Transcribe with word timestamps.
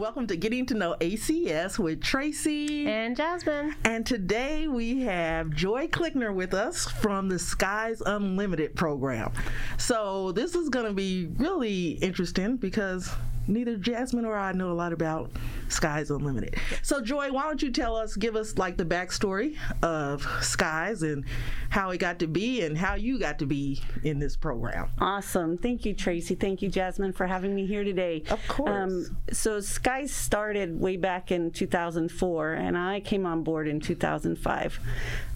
welcome 0.00 0.26
to 0.26 0.34
Getting 0.34 0.64
to 0.64 0.72
Know 0.72 0.96
ACS 1.02 1.78
with 1.78 2.00
Tracy 2.00 2.86
and 2.86 3.14
Jasmine. 3.14 3.74
And 3.84 4.06
today 4.06 4.66
we 4.66 5.02
have 5.02 5.50
Joy 5.50 5.88
Klickner 5.88 6.34
with 6.34 6.54
us 6.54 6.86
from 6.86 7.28
the 7.28 7.38
Skies 7.38 8.00
Unlimited 8.06 8.74
program. 8.74 9.30
So 9.76 10.32
this 10.32 10.54
is 10.54 10.70
going 10.70 10.86
to 10.86 10.94
be 10.94 11.26
really 11.36 11.90
interesting 12.00 12.56
because 12.56 13.10
neither 13.50 13.76
Jasmine 13.76 14.24
or 14.24 14.36
I 14.36 14.52
know 14.52 14.70
a 14.70 14.74
lot 14.74 14.92
about 14.92 15.30
Skies 15.68 16.10
Unlimited. 16.10 16.56
So, 16.82 17.00
Joy, 17.00 17.32
why 17.32 17.42
don't 17.42 17.62
you 17.62 17.70
tell 17.70 17.96
us, 17.96 18.16
give 18.16 18.36
us 18.36 18.56
like 18.56 18.76
the 18.76 18.84
backstory 18.84 19.56
of 19.82 20.26
Skies 20.40 21.02
and 21.02 21.24
how 21.70 21.90
it 21.90 21.98
got 21.98 22.18
to 22.20 22.26
be 22.26 22.62
and 22.62 22.76
how 22.76 22.94
you 22.94 23.18
got 23.18 23.38
to 23.40 23.46
be 23.46 23.82
in 24.02 24.18
this 24.18 24.36
program? 24.36 24.88
Awesome. 24.98 25.58
Thank 25.58 25.84
you, 25.84 25.94
Tracy. 25.94 26.34
Thank 26.34 26.62
you, 26.62 26.68
Jasmine, 26.68 27.12
for 27.12 27.26
having 27.26 27.54
me 27.54 27.66
here 27.66 27.84
today. 27.84 28.22
Of 28.30 28.46
course. 28.48 28.70
Um, 28.70 29.16
so, 29.32 29.60
Skies 29.60 30.12
started 30.12 30.80
way 30.80 30.96
back 30.96 31.30
in 31.30 31.50
2004, 31.50 32.52
and 32.54 32.78
I 32.78 33.00
came 33.00 33.26
on 33.26 33.42
board 33.42 33.68
in 33.68 33.80
2005. 33.80 34.80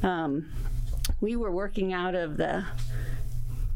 Um, 0.03 0.53
we 1.21 1.37
were 1.37 1.51
working 1.51 1.93
out 1.93 2.15
of 2.15 2.37
the 2.37 2.65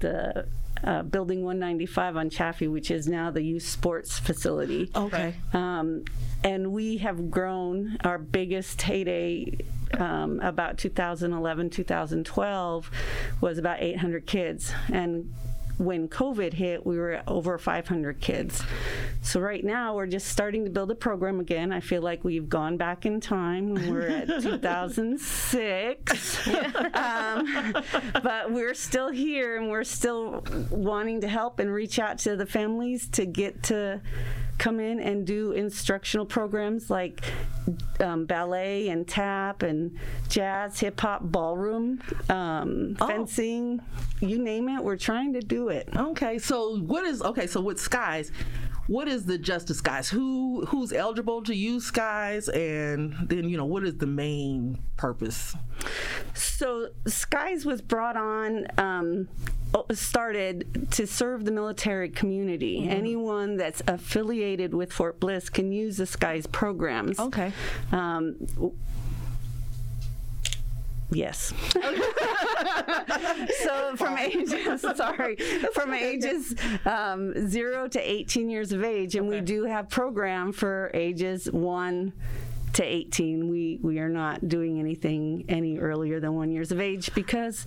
the 0.01 0.47
uh, 0.85 1.03
Building 1.03 1.45
195 1.45 2.17
on 2.17 2.31
Chaffee, 2.31 2.69
which 2.69 2.91
is 2.91 3.09
now 3.09 3.31
the 3.31 3.43
youth 3.43 3.65
sports 3.65 4.19
facility. 4.19 4.91
Okay. 4.95 5.35
Um, 5.53 6.05
and 6.45 6.73
we 6.73 6.99
have 6.99 7.31
grown. 7.31 7.97
Our 8.05 8.19
biggest 8.19 8.81
heyday 8.83 9.59
um, 9.99 10.41
about 10.41 10.79
2011, 10.79 11.71
2012 11.71 12.91
was 13.41 13.59
about 13.59 13.83
800 13.83 14.27
kids. 14.27 14.73
And 14.93 15.33
when 15.79 16.09
COVID 16.09 16.53
hit, 16.53 16.85
we 16.85 16.99
were 16.99 17.13
at 17.13 17.29
over 17.29 17.57
500 17.57 18.21
kids. 18.21 18.63
So 19.23 19.41
right 19.41 19.65
now, 19.65 19.95
we're 19.95 20.07
just 20.07 20.29
starting 20.29 20.65
to 20.65 20.71
build 20.71 20.91
a 20.91 20.95
program 20.95 21.41
again. 21.41 21.73
I 21.73 21.81
feel 21.81 22.03
like 22.03 22.25
we've 22.25 22.49
gone 22.49 22.77
back 22.77 23.07
in 23.07 23.21
time. 23.21 23.75
We're 23.75 24.09
at 24.09 24.43
2006, 24.43 26.49
um, 26.95 27.75
but 28.23 28.53
we're 28.53 28.75
still 28.75 29.11
here, 29.11 29.57
and 29.57 29.71
we're 29.71 29.85
still 29.85 30.45
wanting 30.71 31.23
to 31.23 31.29
help 31.29 31.61
and 31.61 31.73
reach 31.73 31.99
out 31.99 32.19
to 32.19 32.37
the 32.37 32.47
families 32.47 33.09
to 33.11 33.25
get 33.25 33.63
to 33.65 34.01
come 34.59 34.81
in 34.81 35.01
and 35.01 35.27
do 35.27 35.53
instructional 35.53 36.27
programs 36.27 36.91
like 36.91 37.23
um, 38.01 38.27
ballet 38.27 38.89
and 38.89 39.07
tap 39.07 39.63
and 39.63 39.97
jazz, 40.29 40.81
hip 40.81 41.01
hop, 41.01 41.23
ballroom, 41.23 42.01
um, 42.29 42.97
oh. 43.01 43.07
fencing, 43.07 43.81
you 44.21 44.39
name 44.39 44.69
it. 44.69 44.83
We're 44.83 44.97
trying 44.97 45.33
to 45.35 45.41
do 45.41 45.69
it. 45.69 45.89
Okay, 45.97 46.39
so 46.39 46.79
what 46.81 47.05
is 47.05 47.23
okay? 47.23 47.47
So 47.47 47.61
with 47.61 47.81
Skies, 47.81 48.33
what 48.89 49.07
is 49.07 49.27
the 49.27 49.39
Justice 49.39 49.81
guys? 49.81 50.09
Who 50.09 50.65
who's 50.67 50.93
eligible 50.93 51.43
to 51.45 51.55
use 51.55 51.85
Skies, 51.85 52.49
and 52.49 53.15
then 53.29 53.49
you 53.49 53.57
know 53.57 53.67
what 53.67 53.85
is 53.85 53.99
the 53.99 54.07
main 54.07 54.79
purpose? 54.97 55.55
So 56.35 56.89
Skies 57.07 57.65
was 57.65 57.81
brought 57.81 58.17
on. 58.17 58.67
Um, 58.79 59.29
started 59.93 60.89
to 60.93 61.07
serve 61.07 61.45
the 61.45 61.51
military 61.51 62.09
community. 62.09 62.81
Mm-hmm. 62.81 62.91
Anyone 62.91 63.57
that's 63.59 63.83
affiliated 63.87 64.73
with 64.73 64.91
Fort 64.91 65.21
Bliss 65.21 65.51
can 65.51 65.73
use 65.73 65.99
the 65.99 66.07
Skies 66.07 66.47
programs. 66.47 67.19
Okay. 67.21 67.53
Um, 67.93 68.37
Yes. 71.11 71.55
so 73.63 73.97
from 73.97 74.19
ages, 74.19 74.83
sorry, 74.95 75.37
from 75.73 75.95
ages 75.95 76.55
um, 76.85 77.49
zero 77.49 77.89
to 77.89 77.99
18 77.99 78.51
years 78.51 78.73
of 78.73 78.85
age, 78.85 79.15
and 79.15 79.27
okay. 79.29 79.41
we 79.41 79.45
do 79.45 79.65
have 79.65 79.89
program 79.89 80.53
for 80.53 80.91
ages 80.93 81.51
one 81.51 82.13
to 82.75 82.85
18. 82.85 83.49
We 83.49 83.79
we 83.83 83.99
are 84.01 84.11
not 84.11 84.47
doing 84.49 84.79
anything 84.79 85.47
any 85.49 85.79
earlier 85.79 86.21
than 86.21 86.35
one 86.35 86.51
years 86.51 86.73
of 86.73 86.81
age 86.81 87.15
because 87.15 87.65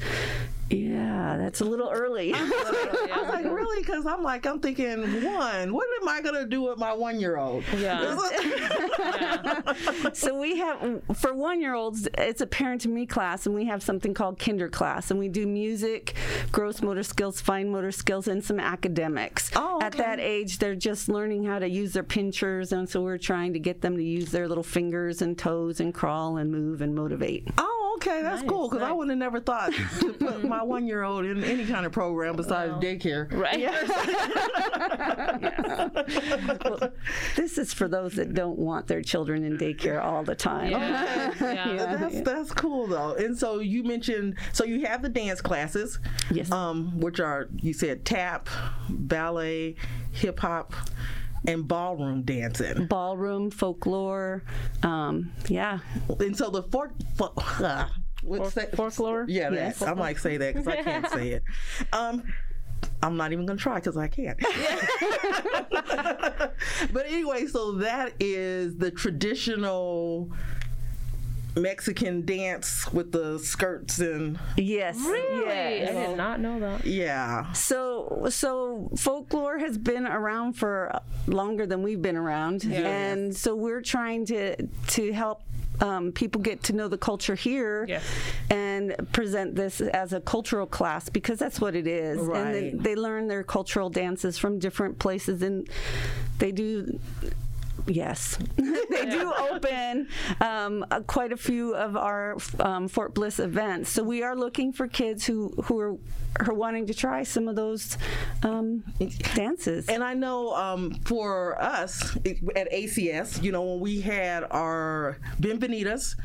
yeah, 0.74 1.38
that's 1.38 1.62
a 1.62 1.66
little 1.66 1.90
early. 1.90 2.34
I 2.36 2.44
was 2.44 3.30
like, 3.30 3.46
really? 3.46 3.82
Because 3.82 4.06
I'm 4.06 4.24
like, 4.24 4.46
I'm 4.46 4.59
thinking, 4.59 5.24
one, 5.24 5.74
what 5.74 5.88
am 6.02 6.08
I 6.08 6.22
going 6.22 6.36
to 6.36 6.46
do 6.46 6.62
with 6.62 6.78
my 6.78 6.94
one 6.94 7.20
year 7.20 7.38
old? 7.38 7.64
Yeah. 7.78 8.02
yeah. 9.00 9.74
So 10.14 10.40
we 10.40 10.58
have, 10.58 11.02
for 11.16 11.34
one 11.34 11.62
year 11.62 11.74
olds, 11.74 12.08
it's 12.18 12.42
a 12.42 12.48
parent 12.48 12.82
to 12.82 12.90
me 12.90 13.06
class, 13.06 13.46
and 13.46 13.56
we 13.56 13.66
have 13.66 13.84
something 13.84 14.14
called 14.14 14.40
kinder 14.40 14.70
class, 14.70 15.12
and 15.12 15.20
we 15.20 15.28
do 15.28 15.48
music, 15.48 16.16
gross 16.52 16.82
motor 16.82 17.03
skills, 17.03 17.42
fine 17.42 17.70
motor 17.70 17.92
skills, 17.92 18.28
and 18.28 18.44
some 18.44 18.59
academics. 18.59 19.52
Oh, 19.56 19.78
okay. 19.78 19.86
At 19.86 19.98
that 19.98 20.20
age, 20.20 20.59
they're 20.59 20.76
just 20.76 21.09
learning 21.09 21.46
how 21.46 21.59
to 21.59 21.68
use 21.70 21.94
their 21.94 22.03
pinchers, 22.03 22.72
and 22.72 22.90
so 22.90 23.02
we're 23.02 23.18
trying 23.18 23.53
to 23.53 23.59
get 23.59 23.82
them 23.82 23.98
to 23.98 24.03
use 24.03 24.32
their 24.32 24.48
little 24.48 24.64
fingers 24.64 25.22
and 25.22 25.38
toes 25.38 25.80
and 25.80 25.94
crawl 25.94 26.38
and 26.38 26.52
move 26.52 26.82
and 26.82 26.96
motivate. 26.96 27.48
Oh, 27.58 27.81
okay, 27.96 28.22
that's 28.22 28.41
nice, 28.41 28.50
cool 28.50 28.69
because 28.69 28.81
nice. 28.81 28.90
I 28.90 28.94
would 28.94 29.09
have 29.09 29.18
never 29.18 29.40
thought 29.40 29.74
to 29.74 30.13
put 30.13 30.44
my 30.44 30.63
one 30.63 30.88
year 30.88 31.03
old 31.03 31.25
in 31.25 31.44
any 31.44 31.66
kind 31.66 31.85
of 31.85 31.91
program 31.91 32.35
besides 32.35 32.72
well, 32.72 32.81
daycare. 32.81 33.31
Right. 33.31 33.59
Yeah. 33.59 33.72
well, 36.79 36.91
this 37.35 37.57
is 37.57 37.74
for 37.74 37.88
those 37.88 38.13
that 38.16 38.34
don't 38.34 38.57
want 38.57 38.88
their 38.88 39.02
children 39.02 39.44
in 39.44 39.57
daycare 39.57 40.03
all 40.03 40.24
the 40.24 40.35
time. 40.35 40.72
Yeah. 40.72 41.34
yeah. 41.41 41.96
That's 41.96 42.22
that's 42.22 42.52
cool 42.52 42.88
though. 42.88 43.13
And 43.16 43.38
so 43.38 43.59
you 43.59 43.84
mentioned 43.84 44.38
so 44.53 44.63
you 44.63 44.85
have 44.85 45.02
the 45.02 45.09
dance 45.09 45.41
classes. 45.41 46.00
Yes. 46.31 46.52
Um, 46.52 47.00
which 47.00 47.19
are 47.19 47.50
you 47.58 47.73
said 47.73 48.06
tap, 48.06 48.50
ballet, 48.90 49.75
hip 50.12 50.40
hop 50.40 50.73
and 51.47 51.68
ballroom 51.68 52.24
dancing. 52.24 52.85
Ballroom, 52.88 53.50
folklore, 53.52 54.44
um, 54.84 55.31
yeah. 55.47 55.79
And 56.19 56.35
so 56.35 56.50
the 56.50 56.63
folk, 56.63 56.91
uh, 57.19 57.88
what's 58.22 58.53
that? 58.53 58.75
folklore. 58.75 59.25
Yeah, 59.28 59.52
yes. 59.52 59.79
that. 59.79 59.90
I 59.90 59.94
might 59.94 60.18
say 60.18 60.38
that 60.38 60.53
because 60.53 60.68
I 60.68 60.84
can't 60.84 61.09
say 61.09 61.29
it. 61.29 61.44
Um, 61.94 62.24
I'm 63.03 63.18
not 63.18 63.31
even 63.31 63.46
going 63.46 63.57
to 63.57 63.62
try 63.62 63.75
because 63.75 63.97
I 63.97 64.07
can't. 64.07 64.40
but 66.91 67.06
anyway, 67.06 67.47
so 67.47 67.73
that 67.73 68.13
is 68.19 68.78
the 68.78 68.91
traditional 68.91 70.31
Mexican 71.56 72.25
dance 72.25 72.91
with 72.94 73.12
the 73.12 73.38
skirts 73.39 74.00
and 74.00 74.39
yes, 74.57 74.97
really, 74.97 75.45
yes. 75.45 75.89
I 75.89 76.07
did 76.07 76.17
not 76.17 76.39
know 76.39 76.59
that. 76.59 76.85
Yeah. 76.85 77.51
So 77.53 78.28
so 78.29 78.89
folklore 78.97 79.57
has 79.59 79.78
been 79.78 80.07
around 80.07 80.53
for 80.53 81.00
longer 81.28 81.66
than 81.66 81.84
we've 81.84 82.01
been 82.01 82.16
around, 82.16 82.63
yeah. 82.63 82.79
and 82.79 83.35
so 83.35 83.56
we're 83.56 83.81
trying 83.81 84.25
to 84.28 84.66
to 84.66 85.11
help 85.11 85.44
um, 85.81 86.11
people 86.11 86.41
get 86.41 86.63
to 86.63 86.73
know 86.73 86.88
the 86.88 86.97
culture 86.97 87.35
here 87.35 87.85
yeah. 87.88 88.01
and 88.50 88.95
present 89.11 89.56
this 89.56 89.81
as 89.81 90.13
a 90.13 90.22
cultural 90.22 90.67
class 90.67 91.09
because 91.09 91.40
that's 91.40 91.59
what 91.59 91.75
it 91.75 91.88
is. 91.88 92.19
Right. 92.19 92.40
And 92.40 92.53
they, 92.53 92.69
they 92.90 92.95
learn 92.95 93.28
their 93.28 93.44
cultural 93.44 93.90
dances 93.90 94.38
from 94.38 94.59
different 94.59 95.00
places 95.00 95.41
and 95.41 95.67
they 96.38 96.51
do 96.51 97.00
Yes, 97.88 98.38
they 98.56 99.06
do 99.09 99.34
open 99.52 100.08
um, 100.40 100.86
uh, 100.92 101.02
quite 101.02 101.31
a 101.31 101.38
few 101.38 101.75
of 101.75 101.96
our 101.96 102.38
um, 102.59 102.88
Fort 102.88 103.14
Bliss 103.14 103.40
events. 103.40 103.90
So 103.90 104.03
we 104.03 104.24
are 104.24 104.36
looking 104.36 104.72
for 104.72 104.88
kids 104.88 105.25
who 105.25 105.50
who 105.66 105.80
are, 105.80 105.97
are 106.40 106.53
wanting 106.53 106.88
to 106.88 106.94
try 106.94 107.24
some 107.24 107.47
of 107.47 107.56
those 107.56 107.97
um, 108.44 108.84
dances. 109.34 109.88
And 109.88 110.03
I 110.03 110.14
know 110.14 110.53
um, 110.56 110.94
for 111.06 111.62
us 111.62 112.16
at 112.56 112.72
ACS, 112.72 113.41
you 113.44 113.52
know, 113.52 113.64
when 113.64 113.80
we 113.80 114.02
had 114.02 114.46
our 114.52 115.18
Bienvenidas 115.40 116.16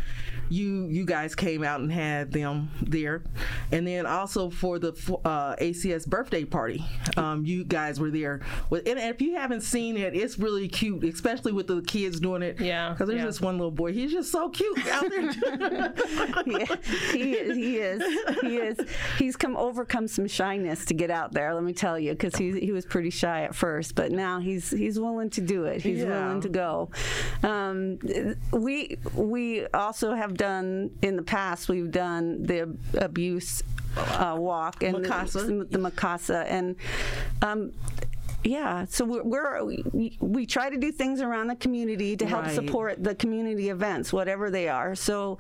you 0.49 0.87
you 0.87 1.05
guys 1.05 1.35
came 1.35 1.63
out 1.63 1.81
and 1.81 1.91
had 1.91 2.33
them 2.33 2.71
there, 2.83 3.23
and 3.73 3.87
then 3.87 4.07
also 4.07 4.51
for 4.51 4.79
the 4.79 4.91
uh, 5.25 5.57
ACS 5.57 6.07
birthday 6.07 6.45
party, 6.45 6.85
um, 7.17 7.45
you 7.45 7.65
guys 7.65 7.99
were 8.01 8.11
there. 8.11 8.41
With, 8.71 8.87
and 8.89 8.99
if 8.99 9.21
you 9.21 9.35
haven't 9.35 9.63
seen 9.63 9.97
it, 9.97 10.15
it's 10.15 10.39
really 10.39 10.69
cute, 10.69 11.05
especially 11.05 11.53
with 11.53 11.67
the 11.67 11.83
kids 11.83 12.21
doing 12.21 12.43
it. 12.43 12.61
Yeah, 12.61 12.91
because 12.91 13.09
there's 13.09 13.21
yeah. 13.21 13.27
this 13.27 13.41
one 13.41 13.59
little 13.59 13.71
boy. 13.71 13.93
He's 13.93 14.13
just 14.13 14.31
so 14.31 14.49
cute 14.49 14.87
out 14.89 15.09
there. 15.11 15.23
yeah, 16.47 16.77
he 17.13 17.33
is. 17.33 17.57
He 17.57 17.77
is. 17.79 18.03
He 18.41 18.57
is. 18.57 18.79
He's 19.19 19.37
come 19.37 19.57
overcome 19.57 20.09
some 20.09 20.27
shyness 20.27 20.85
to 20.87 20.95
get 20.95 21.11
out 21.11 21.33
there. 21.33 21.55
Let 21.55 21.65
me 21.65 21.73
tell 21.73 21.99
you, 21.99 22.13
because 22.13 22.37
he 22.37 22.59
he 22.61 22.73
was 22.73 22.87
pretty 22.87 23.11
shy 23.11 23.43
at 23.43 23.55
first, 23.55 23.95
but 23.95 24.13
now 24.13 24.41
he's 24.41 24.71
he's 24.71 24.99
willing 24.99 25.31
to 25.31 25.41
do 25.41 25.65
it. 25.65 25.83
He's 25.83 25.99
yeah. 25.99 26.27
willing 26.27 26.41
to 26.43 26.49
go. 26.49 26.91
Um, 27.43 27.99
we 28.53 28.99
we 29.15 29.67
also 29.69 30.15
have 30.15 30.36
done 30.37 30.91
in 31.03 31.17
the 31.17 31.23
past. 31.23 31.69
We've 31.69 31.91
done 31.91 32.45
the 32.45 32.77
abuse 32.95 33.63
uh, 33.97 34.37
walk 34.39 34.83
and 34.83 35.05
the, 35.05 35.67
the 35.71 35.79
Mikasa, 35.79 36.45
and 36.47 36.77
um, 37.43 37.73
yeah, 38.47 38.85
so 38.89 39.05
we're, 39.05 39.25
we're 39.25 39.65
we, 39.65 40.17
we, 40.21 40.47
try 40.47 40.71
to 40.71 40.77
do 40.77 40.93
things 40.93 41.21
around 41.21 41.49
the 41.49 41.57
community 41.57 42.17
to 42.17 42.27
help 42.27 42.45
right. 42.45 42.55
support 42.55 43.03
the 43.03 43.15
community 43.15 43.71
events, 43.71 44.13
whatever 44.13 44.51
they 44.51 44.69
are. 44.69 44.95
So 44.95 45.39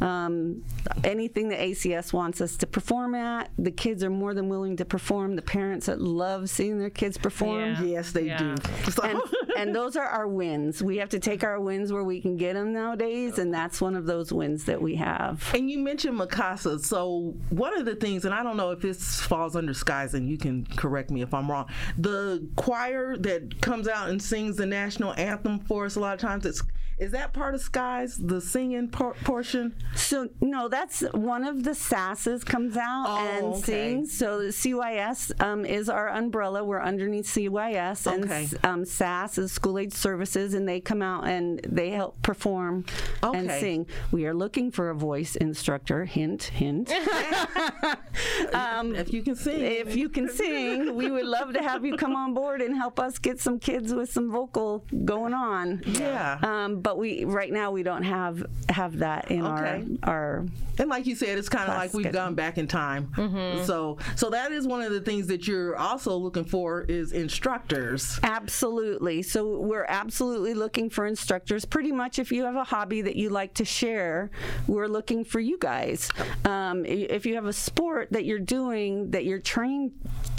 um, 0.00 0.64
anything 1.04 1.50
that 1.50 1.60
ACS 1.60 2.12
wants 2.12 2.40
us 2.40 2.56
to 2.58 2.66
perform 2.66 3.14
at, 3.14 3.50
the 3.58 3.70
kids 3.70 4.02
are 4.02 4.10
more 4.10 4.32
than 4.32 4.48
willing 4.48 4.76
to 4.76 4.84
perform. 4.84 5.36
The 5.36 5.42
parents 5.42 5.86
that 5.86 6.00
love 6.00 6.48
seeing 6.48 6.78
their 6.78 6.90
kids 6.90 7.18
perform, 7.18 7.72
yeah. 7.72 7.82
yes, 7.82 8.12
they 8.12 8.26
yeah. 8.26 8.38
do. 8.56 9.02
and, 9.02 9.20
and 9.58 9.74
those 9.74 9.96
are 9.96 10.06
our 10.06 10.26
wins. 10.26 10.82
We 10.82 10.96
have 10.96 11.10
to 11.10 11.18
take 11.18 11.44
our 11.44 11.60
wins 11.60 11.92
where 11.92 12.04
we 12.04 12.20
can 12.22 12.36
get 12.36 12.54
them 12.54 12.72
nowadays, 12.72 13.38
and 13.38 13.52
that's 13.52 13.80
one 13.82 13.94
of 13.94 14.06
those 14.06 14.32
wins 14.32 14.64
that 14.64 14.80
we 14.80 14.94
have. 14.94 15.50
And 15.54 15.70
you 15.70 15.78
mentioned 15.78 16.18
Mikasa. 16.18 16.82
So 16.82 17.34
one 17.50 17.78
of 17.78 17.84
the 17.84 17.96
things, 17.96 18.24
and 18.24 18.32
I 18.32 18.42
don't 18.42 18.56
know 18.56 18.70
if 18.70 18.80
this 18.80 19.20
falls 19.20 19.56
under 19.56 19.74
skies, 19.74 20.14
and 20.14 20.28
you 20.28 20.38
can 20.38 20.64
correct 20.64 21.10
me 21.10 21.20
if 21.20 21.34
I'm 21.34 21.50
wrong. 21.50 21.68
The 21.98 22.45
choir 22.56 23.16
that 23.16 23.60
comes 23.60 23.88
out 23.88 24.08
and 24.08 24.22
sings 24.22 24.56
the 24.56 24.66
national 24.66 25.14
anthem 25.14 25.58
for 25.58 25.86
us 25.86 25.96
a 25.96 26.00
lot 26.00 26.14
of 26.14 26.20
times, 26.20 26.46
it's 26.46 26.62
is 26.98 27.12
that 27.12 27.32
part 27.34 27.54
of 27.54 27.60
Skies, 27.60 28.16
the 28.16 28.40
singing 28.40 28.88
por- 28.88 29.14
portion? 29.24 29.74
So 29.94 30.28
no, 30.40 30.68
that's 30.68 31.00
one 31.12 31.44
of 31.44 31.62
the 31.64 31.72
SASs 31.72 32.44
comes 32.44 32.76
out 32.76 33.04
Oh, 33.08 33.18
and 33.18 33.44
okay. 33.54 33.60
sings. 33.62 34.16
So 34.16 34.40
CYS 34.48 35.38
um, 35.42 35.64
is 35.66 35.88
our 35.88 36.08
umbrella. 36.08 36.64
We're 36.64 36.82
underneath 36.82 37.26
CYS, 37.26 38.06
Okay. 38.06 38.48
and 38.62 38.64
um, 38.64 38.84
SAS 38.84 39.36
is 39.38 39.52
School 39.52 39.78
Age 39.78 39.92
Services, 39.92 40.54
and 40.54 40.66
they 40.68 40.80
come 40.80 41.02
out 41.02 41.26
and 41.26 41.60
they 41.68 41.90
help 41.90 42.20
perform 42.22 42.84
and 43.22 43.50
sing. 43.50 43.86
We 44.10 44.24
are 44.26 44.34
looking 44.34 44.70
for 44.70 44.90
a 44.90 44.94
voice 44.94 45.36
instructor. 45.36 46.04
Hint, 46.06 46.44
hint. 46.44 46.90
if 48.94 49.12
you 49.12 49.22
can 49.22 49.36
sing. 49.36 49.60
if 49.60 49.94
you 49.94 50.08
can 50.08 50.28
sing, 50.28 50.94
we 50.94 51.10
would 51.10 51.26
love 51.26 51.52
to 51.54 51.62
have 51.62 51.84
you 51.84 51.96
come 51.96 52.14
on 52.16 52.34
board 52.34 52.60
and 52.62 52.74
help 52.76 52.98
us 53.00 53.18
get 53.18 53.40
some 53.40 53.58
kids 53.58 53.92
with 53.92 54.10
some 54.10 54.30
vocal 54.30 54.84
going 55.04 55.34
on. 55.34 55.82
Yeah. 55.86 56.38
Um, 56.42 56.80
but 56.86 56.98
we 56.98 57.24
right 57.24 57.52
now 57.52 57.72
we 57.72 57.82
don't 57.82 58.04
have 58.04 58.46
have 58.68 58.98
that 58.98 59.28
in 59.32 59.44
Okay. 59.44 59.84
our 60.04 60.12
our 60.14 60.46
And 60.78 60.88
like 60.88 61.06
you 61.06 61.16
said, 61.16 61.36
it's 61.38 61.48
kind 61.48 61.68
of 61.68 61.74
like 61.76 61.92
we've 61.94 62.04
schedule. 62.04 62.20
gone 62.26 62.34
back 62.36 62.58
in 62.58 62.66
time. 62.68 63.02
So, 63.64 63.96
so 64.14 64.30
that 64.30 64.52
is 64.52 64.66
one 64.68 64.82
of 64.82 64.92
the 64.92 65.00
things 65.00 65.26
that 65.28 65.48
you're 65.48 65.74
also 65.76 66.16
looking 66.16 66.44
for 66.44 66.82
is 66.82 67.12
instructors. 67.12 68.20
Absolutely. 68.22 69.22
So 69.22 69.58
we're 69.58 69.86
absolutely 69.88 70.54
looking 70.54 70.90
for 70.90 71.06
instructors. 71.06 71.64
Pretty 71.64 71.92
much, 71.92 72.18
if 72.18 72.30
you 72.30 72.44
have 72.44 72.54
a 72.56 72.64
hobby 72.64 73.00
that 73.02 73.16
you 73.16 73.30
like 73.30 73.54
to 73.54 73.64
share, 73.64 74.30
we're 74.68 74.86
looking 74.86 75.24
for 75.24 75.40
you 75.40 75.56
guys. 75.58 76.10
Um, 76.44 76.84
if 76.86 77.24
you 77.26 77.34
have 77.34 77.46
a 77.46 77.52
sport 77.52 78.12
that 78.12 78.24
you're 78.26 78.38
doing 78.38 79.10
that 79.12 79.24
you're 79.24 79.40
trained 79.40 79.92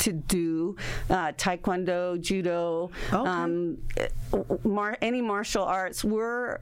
to 0.07 0.13
do, 0.13 0.75
uh, 1.09 1.33
taekwondo, 1.33 2.19
judo, 2.21 2.89
Okay. 3.11 3.29
um, 3.29 3.77
mar- 4.63 4.97
any 5.01 5.21
martial 5.21 5.63
arts, 5.63 6.03
we're 6.03 6.57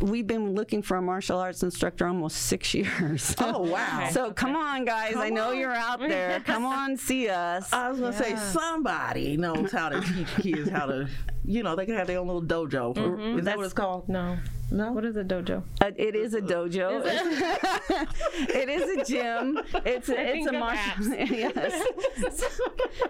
we've 0.00 0.26
been 0.26 0.52
looking 0.54 0.82
for 0.82 0.96
a 0.96 1.02
martial 1.02 1.38
arts 1.38 1.62
instructor 1.62 2.04
almost 2.08 2.36
six 2.36 2.74
years. 2.74 3.34
Oh 3.38 3.60
wow! 3.60 4.08
So 4.12 4.32
come 4.32 4.56
on, 4.56 4.84
guys! 4.84 5.14
I 5.16 5.30
know 5.30 5.50
on. 5.50 5.58
you're 5.58 5.72
out 5.74 6.00
there. 6.00 6.40
Come 6.44 6.64
on, 6.64 6.96
see 6.96 7.28
us. 7.28 7.72
I 7.72 7.88
was 7.88 8.00
gonna 8.00 8.12
say 8.12 8.34
somebody 8.36 9.36
knows 9.36 9.70
how 9.70 9.88
to 9.90 10.00
teach 10.00 10.28
kids 10.40 10.68
how 10.70 10.86
to, 10.86 11.08
you 11.44 11.62
know, 11.62 11.76
they 11.76 11.86
can 11.86 11.94
have 11.96 12.08
their 12.08 12.18
own 12.18 12.26
little 12.26 12.42
dojo. 12.42 13.38
Is 13.38 13.44
that 13.44 13.56
what 13.56 13.64
it's 13.64 13.72
called? 13.74 14.08
No. 14.08 14.36
No. 14.72 14.90
What 14.92 15.04
is 15.04 15.16
a 15.16 15.24
dojo? 15.24 15.62
Uh, 15.82 15.90
it 15.96 16.14
is 16.14 16.32
a 16.32 16.40
dojo. 16.40 17.02
it 18.48 18.68
is 18.70 18.98
a 18.98 19.04
gym. 19.04 19.60
It's 19.84 20.08
a, 20.08 20.18
it's 20.18 20.46
a 20.46 20.52
martial. 20.52 21.04
yes. 21.14 21.82
So, 22.16 22.46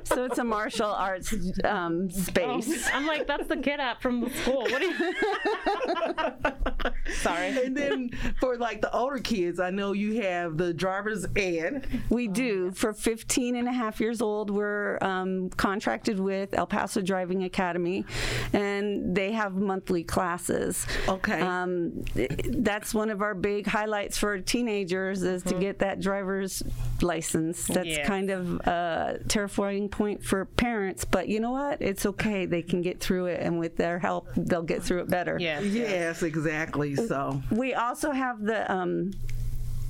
so 0.03 0.25
it's 0.25 0.39
a 0.39 0.45
martial 0.45 0.91
arts 0.91 1.33
um, 1.65 2.11
space. 2.11 2.89
I'm 2.93 3.07
like, 3.07 3.29
that's 3.29 3.47
the 3.47 3.59
kid 3.59 3.79
app 3.79 4.03
from 4.03 4.23
the 4.23 4.31
school. 4.31 4.63
What 4.63 4.81
do 4.81 4.87
you? 4.87 5.13
Sorry. 7.15 7.65
And 7.65 7.77
then 7.77 8.11
for 8.41 8.57
like 8.57 8.81
the 8.81 8.93
older 8.93 9.19
kids, 9.19 9.61
I 9.61 9.71
know 9.71 9.93
you 9.93 10.21
have 10.23 10.57
the 10.57 10.75
driver's 10.75 11.27
ed. 11.37 11.87
We 12.11 12.27
do. 12.27 12.73
For 12.73 12.93
15 12.93 13.55
and 13.55 13.69
a 13.69 13.73
half 13.73 14.01
years 14.01 14.21
old, 14.21 14.51
we're 14.51 14.99
um, 15.01 15.49
contracted 15.51 16.19
with 16.19 16.55
El 16.55 16.67
Paso 16.67 17.01
Driving 17.01 17.45
Academy, 17.45 18.05
and 18.53 19.15
they 19.15 19.31
have 19.31 19.55
monthly 19.55 20.03
classes. 20.03 20.87
Okay. 21.09 21.41
Um, 21.41 21.52
th- 22.15 22.31
that's 22.59 22.95
one 22.95 23.11
of 23.11 23.23
our 23.23 23.35
big 23.35 23.67
highlights 23.67 24.19
for 24.19 24.39
teenagers 24.39 25.23
is 25.23 25.43
to 25.45 25.55
get 25.55 25.79
that 25.81 26.01
driver's 26.01 26.63
license. 27.01 27.67
That's 27.67 27.87
Yeah. 27.89 28.07
kind 28.07 28.31
of 28.31 28.61
a 28.67 29.19
terrifying 29.29 29.89
point 29.89 30.25
for 30.25 30.45
parents, 30.45 31.05
but 31.05 31.29
you 31.29 31.41
know 31.41 31.53
what? 31.53 31.81
It's 31.81 32.07
okay. 32.07 32.47
They 32.47 32.63
can 32.63 32.83
get 32.83 33.01
through 33.01 33.27
it, 33.27 33.41
and 33.41 33.59
with 33.59 33.77
their 33.77 33.99
help, 33.99 34.29
they'll 34.37 34.63
get 34.63 34.83
through 34.83 35.01
it 35.01 35.09
better. 35.09 35.37
Yeah. 35.41 35.61
Yes, 35.61 36.23
exactly. 36.23 36.95
So, 36.97 37.43
We 37.51 37.75
also 37.75 38.11
have 38.13 38.43
the 38.43 38.71
um, 38.73 39.13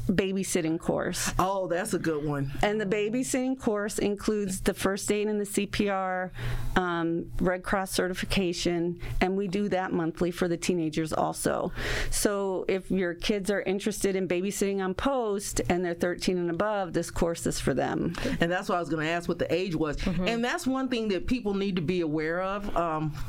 babysitting 0.09 0.79
course. 0.79 1.33
oh, 1.39 1.67
that's 1.69 1.95
a 1.95 1.99
good 1.99 2.25
one. 2.25 2.51
And 2.63 2.81
the 2.81 2.87
babysitting 2.87 3.59
course 3.59 3.99
includes 3.99 4.61
the 4.61 4.75
first 4.75 5.11
aid 5.11 5.29
and 5.29 5.41
the 5.41 5.45
CPR, 5.45 6.31
um, 6.77 7.31
Red 7.41 7.63
Cross 7.63 7.93
certification, 7.93 9.01
and 9.21 9.37
we 9.37 9.49
do 9.49 9.69
that 9.69 9.93
monthly 9.93 10.31
for 10.31 10.49
the 10.49 10.57
teenagers 10.57 11.13
also. 11.13 11.73
So 12.11 12.65
if 12.69 12.91
your 12.91 13.15
kids 13.15 13.51
are 13.51 13.63
interested 13.63 14.17
in 14.17 14.27
babysitting 14.29 14.83
on 14.83 14.95
post 14.95 15.61
and 15.69 15.85
they're 15.85 15.95
13 15.95 16.39
and 16.39 16.51
above, 16.51 16.93
this 16.93 17.11
course 17.11 17.47
is 17.47 17.61
for 17.61 17.75
them. 17.75 18.15
And 18.41 18.51
that's 18.51 18.69
what 18.69 18.77
I 18.77 18.81
was 18.81 18.89
going 18.89 19.05
to 19.07 19.11
ask 19.13 19.29
what 19.29 19.39
the 19.39 19.53
age 19.53 19.75
was. 19.75 19.97
And 20.07 20.45
that's 20.45 20.67
one 20.67 20.89
thing 20.89 21.09
that 21.09 21.27
people 21.27 21.55
need 21.55 21.77
to 21.77 21.83
be 21.83 22.01
aware 22.01 22.43
of 22.43 22.65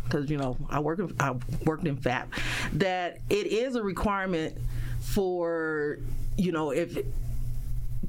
because, 0.05 0.29
you 0.29 0.37
know, 0.37 0.57
I, 0.69 0.79
work, 0.79 0.99
I 1.19 1.35
worked 1.65 1.85
in 1.87 1.97
FAP, 1.97 2.33
that 2.73 3.19
it 3.29 3.47
is 3.47 3.75
a 3.75 3.83
requirement 3.83 4.57
for, 4.99 5.99
you 6.37 6.51
know, 6.51 6.71
if 6.71 6.97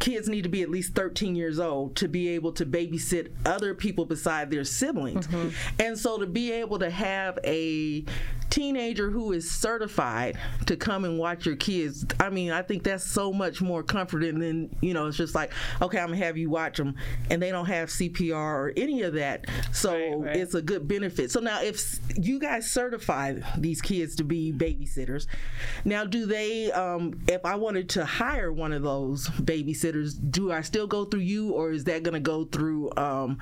kids 0.01 0.29
need 0.29 0.43
to 0.43 0.49
be 0.49 0.63
at 0.63 0.71
least 0.71 0.95
13 0.95 1.35
years 1.37 1.59
old 1.59 1.97
to 1.97 2.09
be 2.09 2.29
able 2.29 2.53
to 2.53 2.67
babysit 2.67 3.31
other 3.47 3.75
people 3.75 4.05
beside 4.05 4.51
their 4.51 4.65
siblings. 4.65 5.27
Mm-hmm. 5.27 5.49
And 5.81 5.99
so 5.99 6.19
to 6.19 6.27
be 6.27 6.53
able 6.53 6.79
to 6.81 6.91
have 6.91 7.39
a 7.45 8.05
teenager 8.51 9.11
who 9.11 9.33
is 9.33 9.51
certified 9.51 10.39
to 10.67 10.77
come 10.77 11.05
and 11.05 11.19
watch 11.19 11.47
your 11.47 11.57
kids, 11.57 12.05
I 12.21 12.31
mean, 12.31 12.51
I 12.51 12.63
think 12.63 12.83
that's 12.83 13.05
so 13.05 13.33
much 13.33 13.61
more 13.61 13.83
comforting 13.83 14.39
than, 14.39 14.75
you 14.81 14.95
know, 14.95 15.07
it's 15.07 15.17
just 15.17 15.35
like, 15.35 15.53
okay, 15.83 15.99
I'm 15.99 16.09
going 16.09 16.19
to 16.19 16.27
have 16.27 16.37
you 16.37 16.51
watch 16.51 16.77
them 16.77 16.95
and 17.31 17.43
they 17.43 17.51
don't 17.51 17.67
have 17.67 17.89
CPR 17.89 18.35
or 18.35 18.73
any 18.77 19.03
of 19.03 19.15
that. 19.15 19.47
So 19.73 19.93
Right, 19.95 20.27
right. 20.29 20.37
it's 20.37 20.55
a 20.55 20.63
good 20.63 20.87
benefit. 20.89 21.31
So 21.31 21.41
now 21.41 21.63
if 21.63 21.99
you 22.17 22.39
guys 22.39 22.71
certify 22.71 23.35
these 23.59 23.81
kids 23.81 24.17
to 24.17 24.25
be 24.25 24.53
babysitters, 24.53 25.27
now 25.85 26.05
do 26.05 26.27
they 26.27 26.71
um, 26.73 27.21
if 27.29 27.45
I 27.45 27.55
wanted 27.57 27.89
to 27.91 28.05
hire 28.05 28.53
one 28.53 28.73
of 28.73 28.83
those 28.83 29.29
babysitters, 29.29 30.15
do 30.31 30.53
I 30.53 30.61
still 30.63 30.87
go 30.87 31.05
through 31.05 31.21
you 31.21 31.53
or 31.53 31.71
is 31.73 31.85
that 31.85 32.03
going 32.03 32.15
to 32.15 32.21
go 32.21 32.45
through 32.45 32.93
um, 32.97 33.39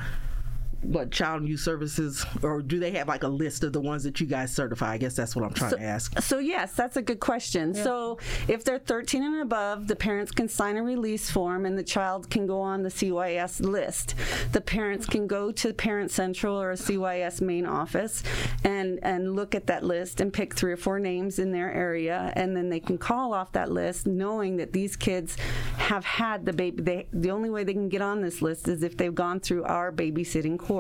what 0.83 1.11
child 1.11 1.41
and 1.41 1.49
youth 1.49 1.61
services 1.61 2.25
or 2.43 2.61
do 2.63 2.79
they 2.79 2.91
have 2.93 3.09
like 3.09 3.23
a 3.23 3.29
list 3.29 3.65
of 3.65 3.73
the 3.73 3.81
ones 3.81 4.05
that 4.05 4.21
you 4.21 4.27
guys 4.27 4.53
certify? 4.53 4.93
I 4.93 4.99
guess 4.99 5.15
that's 5.15 5.37
what 5.37 5.45
I'm 5.45 5.55
trying 5.55 5.73
to 5.73 5.83
ask. 5.83 6.21
So 6.21 6.39
yes, 6.39 6.73
that's 6.73 6.97
a 6.97 7.03
good 7.03 7.21
question. 7.21 7.75
So 7.75 8.19
if 8.49 8.65
they're 8.65 8.79
13 8.79 9.23
and 9.23 9.43
above, 9.43 9.89
the 9.89 9.97
parents 9.97 10.33
can 10.33 10.49
sign 10.49 10.77
a 10.77 10.83
release 10.83 11.31
form 11.31 11.67
and 11.67 11.79
the 11.79 11.83
child 11.83 12.31
can 12.31 12.47
go 12.47 12.61
on 12.61 12.83
the 12.83 12.89
CYS 12.89 13.61
list. 13.61 14.15
The 14.53 14.61
parents 14.61 15.07
can 15.07 15.27
go 15.27 15.53
to 15.53 15.73
Parent 15.73 16.11
Central 16.11 16.61
or 16.61 16.73
a 16.73 16.77
CYS 16.77 17.41
main 17.41 17.67
office 17.67 18.23
and 18.65 18.99
and 19.03 19.35
look 19.35 19.55
at 19.55 19.67
that 19.67 19.85
list 19.85 20.21
and 20.21 20.33
pick 20.33 20.55
three 20.55 20.73
or 20.73 20.77
four 20.77 20.99
names 20.99 21.39
in 21.39 21.53
their 21.53 21.73
area 21.73 22.33
and 22.37 22.57
then 22.57 22.69
they 22.69 22.81
can 22.81 22.99
call 22.99 23.33
off 23.33 23.53
that 23.53 23.71
list 23.71 24.07
knowing 24.07 24.57
that 24.57 24.73
these 24.73 24.97
kids 24.97 25.37
have 25.77 26.05
had 26.05 26.45
the 26.45 26.53
baby 26.53 26.83
they, 26.83 27.07
the 27.13 27.31
only 27.31 27.51
way 27.51 27.65
they 27.65 27.73
can 27.73 27.89
get 27.89 28.03
on 28.03 28.21
this 28.21 28.43
list 28.43 28.69
is 28.69 28.83
if 28.83 28.97
they've 28.97 29.15
gone 29.15 29.41
through 29.41 29.65
our 29.65 29.93
babysitting 29.93 30.59
course. 30.59 30.72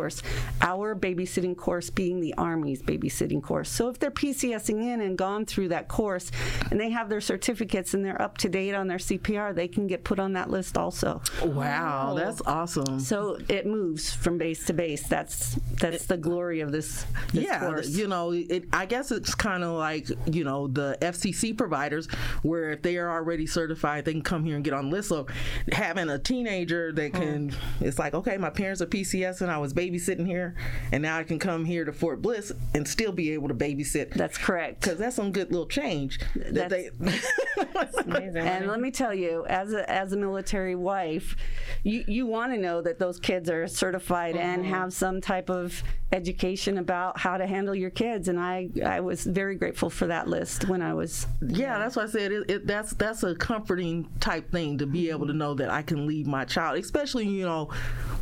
Our 0.60 0.94
babysitting 0.94 1.56
course 1.56 1.90
being 1.90 2.20
the 2.20 2.34
Army's 2.34 2.82
babysitting 2.82 3.42
course. 3.42 3.68
So 3.70 3.88
if 3.88 3.98
they're 3.98 4.10
PCSing 4.10 4.82
in 4.82 5.00
and 5.00 5.16
gone 5.16 5.44
through 5.44 5.68
that 5.68 5.88
course 5.88 6.30
and 6.70 6.80
they 6.80 6.90
have 6.90 7.08
their 7.08 7.20
certificates 7.20 7.94
and 7.94 8.04
they're 8.04 8.20
up 8.20 8.38
to 8.38 8.48
date 8.48 8.74
on 8.74 8.88
their 8.88 8.98
CPR, 8.98 9.54
they 9.54 9.68
can 9.68 9.86
get 9.86 10.04
put 10.04 10.18
on 10.18 10.32
that 10.34 10.50
list 10.50 10.78
also. 10.78 11.20
Wow, 11.44 12.14
that's 12.16 12.42
awesome. 12.46 13.00
So 13.00 13.38
it 13.48 13.66
moves 13.66 14.12
from 14.12 14.38
base 14.38 14.64
to 14.66 14.72
base. 14.72 15.06
That's 15.06 15.56
that's 15.80 16.06
the 16.06 16.16
glory 16.16 16.60
of 16.60 16.72
this, 16.72 17.04
this 17.32 17.44
yeah, 17.44 17.60
course. 17.60 17.88
you 17.88 18.08
know, 18.08 18.32
it, 18.32 18.64
I 18.72 18.86
guess 18.86 19.10
it's 19.10 19.34
kind 19.34 19.64
of 19.64 19.72
like 19.72 20.08
you 20.26 20.44
know 20.44 20.68
the 20.68 20.96
FCC 21.00 21.56
providers, 21.56 22.06
where 22.42 22.70
if 22.70 22.82
they 22.82 22.96
are 22.96 23.10
already 23.10 23.46
certified, 23.46 24.04
they 24.04 24.12
can 24.12 24.22
come 24.22 24.44
here 24.44 24.56
and 24.56 24.64
get 24.64 24.74
on 24.74 24.90
the 24.90 24.96
list. 24.96 25.08
So 25.08 25.26
having 25.72 26.08
a 26.08 26.18
teenager 26.18 26.92
that 26.92 27.10
hmm. 27.10 27.18
can, 27.18 27.56
it's 27.80 27.98
like, 27.98 28.14
okay, 28.14 28.36
my 28.36 28.50
parents 28.50 28.80
are 28.80 28.86
PCS 28.86 29.40
and 29.40 29.50
I 29.50 29.58
was 29.58 29.74
babysitting 29.74 29.81
here, 29.90 30.54
and 30.92 31.02
now 31.02 31.18
I 31.18 31.24
can 31.24 31.38
come 31.38 31.64
here 31.64 31.84
to 31.84 31.92
Fort 31.92 32.22
Bliss 32.22 32.52
and 32.74 32.86
still 32.86 33.12
be 33.12 33.32
able 33.32 33.48
to 33.48 33.54
babysit. 33.54 34.14
That's 34.14 34.38
correct. 34.38 34.80
Because 34.80 34.98
that's 34.98 35.16
some 35.16 35.32
good 35.32 35.50
little 35.50 35.66
change 35.66 36.20
that 36.34 36.70
they. 36.70 36.90
Amazing. 38.04 38.38
And 38.38 38.66
let 38.66 38.80
me 38.80 38.90
tell 38.90 39.14
you, 39.14 39.44
as 39.46 39.72
a 39.72 39.88
as 39.90 40.12
a 40.12 40.16
military 40.16 40.74
wife, 40.74 41.36
you 41.82 42.04
you 42.06 42.26
want 42.26 42.52
to 42.52 42.58
know 42.58 42.80
that 42.82 42.98
those 42.98 43.18
kids 43.18 43.48
are 43.50 43.66
certified 43.66 44.36
and 44.36 44.62
uh-huh. 44.62 44.74
have 44.74 44.92
some 44.92 45.20
type 45.20 45.50
of 45.50 45.82
education 46.12 46.78
about 46.78 47.18
how 47.18 47.36
to 47.36 47.46
handle 47.46 47.74
your 47.74 47.90
kids. 47.90 48.28
And 48.28 48.38
I 48.38 48.68
I 48.84 49.00
was 49.00 49.24
very 49.24 49.56
grateful 49.56 49.90
for 49.90 50.06
that 50.06 50.28
list 50.28 50.68
when 50.68 50.82
I 50.82 50.94
was. 50.94 51.26
Yeah, 51.40 51.78
that's 51.78 51.96
why 51.96 52.04
I 52.04 52.06
said 52.06 52.32
it, 52.32 52.50
it, 52.50 52.66
that's 52.66 52.92
that's 52.94 53.22
a 53.22 53.34
comforting 53.34 54.08
type 54.20 54.50
thing 54.50 54.78
to 54.78 54.86
be 54.86 55.10
able 55.10 55.26
to 55.26 55.32
know 55.32 55.54
that 55.54 55.70
I 55.70 55.82
can 55.82 56.06
leave 56.06 56.26
my 56.26 56.44
child, 56.44 56.78
especially 56.78 57.26
you 57.26 57.44
know 57.44 57.70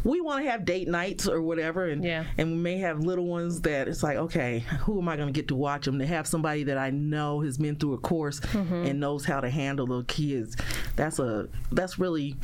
we 0.04 0.20
want 0.20 0.44
to 0.44 0.50
have 0.50 0.64
date 0.64 0.88
nights 0.88 1.28
or 1.28 1.42
whatever, 1.50 1.86
and 1.86 2.02
Yeah. 2.04 2.24
and 2.38 2.52
we 2.52 2.56
may 2.56 2.78
have 2.78 3.00
little 3.00 3.26
ones 3.26 3.60
that 3.62 3.88
it's 3.88 4.02
like, 4.02 4.16
okay, 4.16 4.60
who 4.80 5.00
am 5.00 5.08
I 5.08 5.16
going 5.16 5.28
to 5.28 5.32
get 5.32 5.48
to 5.48 5.56
watch 5.56 5.84
them? 5.84 5.98
To 5.98 6.06
have 6.06 6.26
somebody 6.26 6.62
that 6.64 6.78
I 6.78 6.90
know 6.90 7.40
has 7.40 7.58
been 7.58 7.76
through 7.76 7.94
a 7.94 7.98
course 7.98 8.40
mm-hmm. 8.40 8.86
and 8.86 9.00
knows 9.00 9.24
how 9.24 9.40
to 9.40 9.50
handle 9.50 9.86
the 9.86 10.04
kids, 10.04 10.56
that's 10.96 11.18
a 11.18 11.48
that's 11.72 11.98
really 11.98 12.36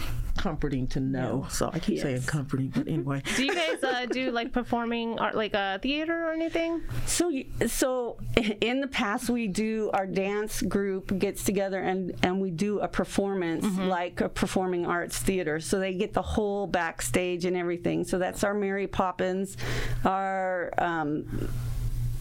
comforting 0.46 0.86
to 0.86 1.00
know. 1.00 1.44
So 1.50 1.70
I 1.72 1.80
keep 1.80 1.98
saying 1.98 2.22
comforting, 2.22 2.68
but 2.68 2.86
anyway. 2.86 3.20
Do 3.36 3.44
you 3.44 3.52
guys 3.52 3.82
uh, 3.82 4.06
do 4.06 4.30
like 4.30 4.52
performing 4.52 5.18
art, 5.18 5.34
like 5.34 5.56
uh, 5.56 5.78
theater 5.78 6.28
or 6.28 6.32
anything? 6.32 6.82
So, 7.04 7.32
so 7.66 8.18
in 8.60 8.80
the 8.80 8.86
past, 8.86 9.28
we 9.28 9.48
do 9.48 9.90
our 9.92 10.06
dance 10.06 10.62
group 10.62 11.18
gets 11.18 11.42
together 11.42 11.80
and 11.80 12.14
and 12.22 12.40
we 12.40 12.52
do 12.52 12.78
a 12.78 12.86
performance 12.86 13.66
like 13.78 14.20
a 14.20 14.28
performing 14.28 14.86
arts 14.86 15.18
theater. 15.18 15.58
So 15.58 15.80
they 15.80 15.94
get 15.94 16.12
the 16.12 16.22
whole 16.22 16.68
backstage 16.68 17.44
and 17.44 17.56
everything. 17.56 18.04
So 18.04 18.18
that's 18.18 18.44
our 18.44 18.54
Mary 18.54 18.86
Poppins, 18.86 19.56
our. 20.04 20.72
Um, 20.78 21.48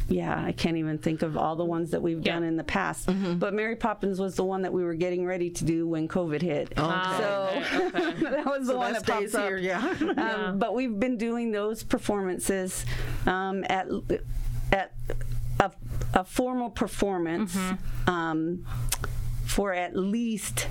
yeah, 0.08 0.44
I 0.44 0.52
can't 0.52 0.78
even 0.78 0.98
think 1.00 1.22
of 1.24 1.36
all 1.36 1.56
the 1.56 1.66
ones 1.66 1.92
that 1.92 2.02
we've 2.02 2.24
Yeah. 2.26 2.34
done 2.36 2.44
in 2.44 2.58
the 2.58 2.64
past. 2.64 3.10
But 3.40 3.54
Mary 3.54 3.76
Poppins 3.76 4.20
was 4.20 4.36
the 4.36 4.44
one 4.44 4.62
that 4.64 4.72
we 4.74 4.84
were 4.84 4.94
getting 4.94 5.26
ready 5.26 5.50
to 5.50 5.66
do 5.66 5.88
when 5.88 6.08
COVID 6.08 6.42
hit. 6.42 6.74
So 6.76 6.84
that 6.84 8.44
was 8.46 8.68
the 8.68 8.74
So 8.74 8.78
one 8.78 8.94
that 8.94 9.06
that 9.06 9.22
pops 9.22 9.34
up. 9.36 9.48
here, 9.48 9.58
yeah. 9.58 9.96
Um, 10.18 10.60
But 10.60 10.76
we've 10.76 11.00
been 11.00 11.18
doing 11.18 11.52
those 11.52 11.84
performances 11.84 12.86
um, 13.26 13.64
at 13.70 13.88
at 14.72 14.92
a, 15.60 15.72
a 16.14 16.24
formal 16.24 16.70
performance 16.70 17.58
um, 18.08 18.66
for 19.46 19.74
at 19.74 19.96
least 19.96 20.68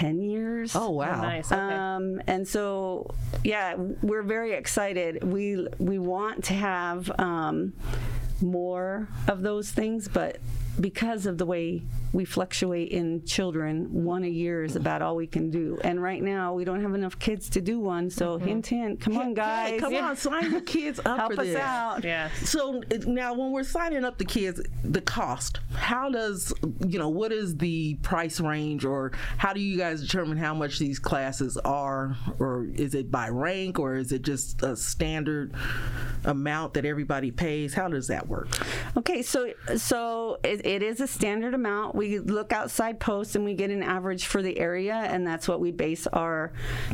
ten 0.00 0.20
years. 0.22 0.74
oh 0.74 0.90
wow. 0.90 1.18
Oh, 1.18 1.22
nice. 1.22 1.52
Okay. 1.52 1.60
Um, 1.60 2.22
and 2.26 2.46
so, 2.46 3.10
yeah, 3.44 3.74
we're 4.02 4.22
very 4.22 4.52
excited. 4.52 5.22
We 5.22 5.68
we 5.78 5.98
want 5.98 6.44
to 6.44 6.54
have 6.54 7.10
um, 7.18 7.72
more 8.40 9.08
of 9.28 9.42
those 9.42 9.70
things, 9.70 10.08
but 10.08 10.38
because 10.80 11.26
of 11.26 11.36
the 11.38 11.44
way 11.46 11.82
we 12.12 12.24
fluctuate 12.24 12.90
in 12.90 13.24
children, 13.24 14.04
one 14.04 14.24
a 14.24 14.28
year 14.28 14.64
is 14.64 14.76
about 14.76 15.02
all 15.02 15.16
we 15.16 15.26
can 15.26 15.50
do. 15.50 15.78
And 15.84 16.02
right 16.02 16.22
now, 16.22 16.52
we 16.54 16.64
don't 16.64 16.82
have 16.82 16.94
enough 16.94 17.18
kids 17.18 17.48
to 17.50 17.60
do 17.60 17.78
one. 17.78 18.10
So, 18.10 18.36
mm-hmm. 18.36 18.46
hint, 18.46 18.66
hint, 18.66 19.00
come 19.00 19.16
on, 19.16 19.34
guys, 19.34 19.70
Hey, 19.70 19.78
come 19.78 19.94
on, 19.94 20.16
sign 20.16 20.52
the 20.52 20.60
kids 20.60 20.98
up 21.00 21.18
help 21.18 21.34
for 21.34 21.40
us 21.42 21.46
this. 21.46 21.56
out. 21.56 22.04
yeah. 22.04 22.30
So 22.44 22.82
now, 23.06 23.34
when 23.34 23.52
we're 23.52 23.62
signing 23.62 24.04
up 24.04 24.18
the 24.18 24.24
kids, 24.24 24.60
the 24.82 25.00
cost, 25.00 25.60
how 25.74 26.10
does, 26.10 26.52
you 26.86 26.98
know, 26.98 27.08
what 27.08 27.32
is 27.32 27.56
the 27.56 27.94
price 27.96 28.40
range 28.40 28.84
or 28.84 29.12
how 29.38 29.52
do 29.52 29.60
you 29.60 29.78
guys 29.78 30.00
determine 30.00 30.36
how 30.36 30.54
much 30.54 30.78
these 30.78 30.98
classes 30.98 31.56
are? 31.58 32.16
Or 32.38 32.66
is 32.74 32.94
it 32.94 33.10
by 33.10 33.28
rank 33.28 33.78
or 33.78 33.96
is 33.96 34.12
it 34.12 34.22
just 34.22 34.62
a 34.62 34.76
standard 34.76 35.54
amount 36.24 36.74
that 36.74 36.84
everybody 36.84 37.30
pays? 37.30 37.74
How 37.74 37.88
does 37.88 38.08
that 38.08 38.26
work? 38.28 38.48
Okay, 38.96 39.22
so 39.22 39.52
so 39.76 40.38
it, 40.42 40.66
it 40.66 40.82
is 40.82 41.00
a 41.00 41.06
standard 41.06 41.54
amount. 41.54 41.94
We 42.00 42.18
look 42.18 42.54
outside 42.54 42.98
posts 42.98 43.34
and 43.36 43.44
we 43.44 43.52
get 43.52 43.68
an 43.68 43.82
average 43.82 44.24
for 44.24 44.40
the 44.40 44.58
area, 44.58 44.94
and 44.94 45.26
that's 45.26 45.46
what 45.46 45.60
we 45.60 45.70
base 45.70 46.06
our 46.06 46.50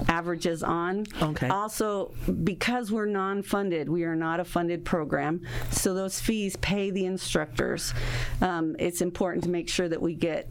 averages 0.09 0.65
on. 0.65 1.07
Okay. 1.23 1.47
Also, 1.47 2.13
because 2.43 2.91
we're 2.91 3.07
non-funded, 3.07 3.89
we 3.89 4.03
are 4.03 4.17
not 4.17 4.41
a 4.41 4.45
funded 4.45 4.85
program, 4.85 5.43
so 5.71 5.95
those 5.95 6.19
fees 6.19 6.57
pay 6.57 6.91
the 6.91 7.07
instructors. 7.07 7.95
Um, 8.41 8.75
it's 8.81 9.01
important 9.01 9.45
to 9.45 9.51
make 9.51 9.69
sure 9.69 9.89
that 9.89 10.03
we 10.03 10.13
get 10.15 10.49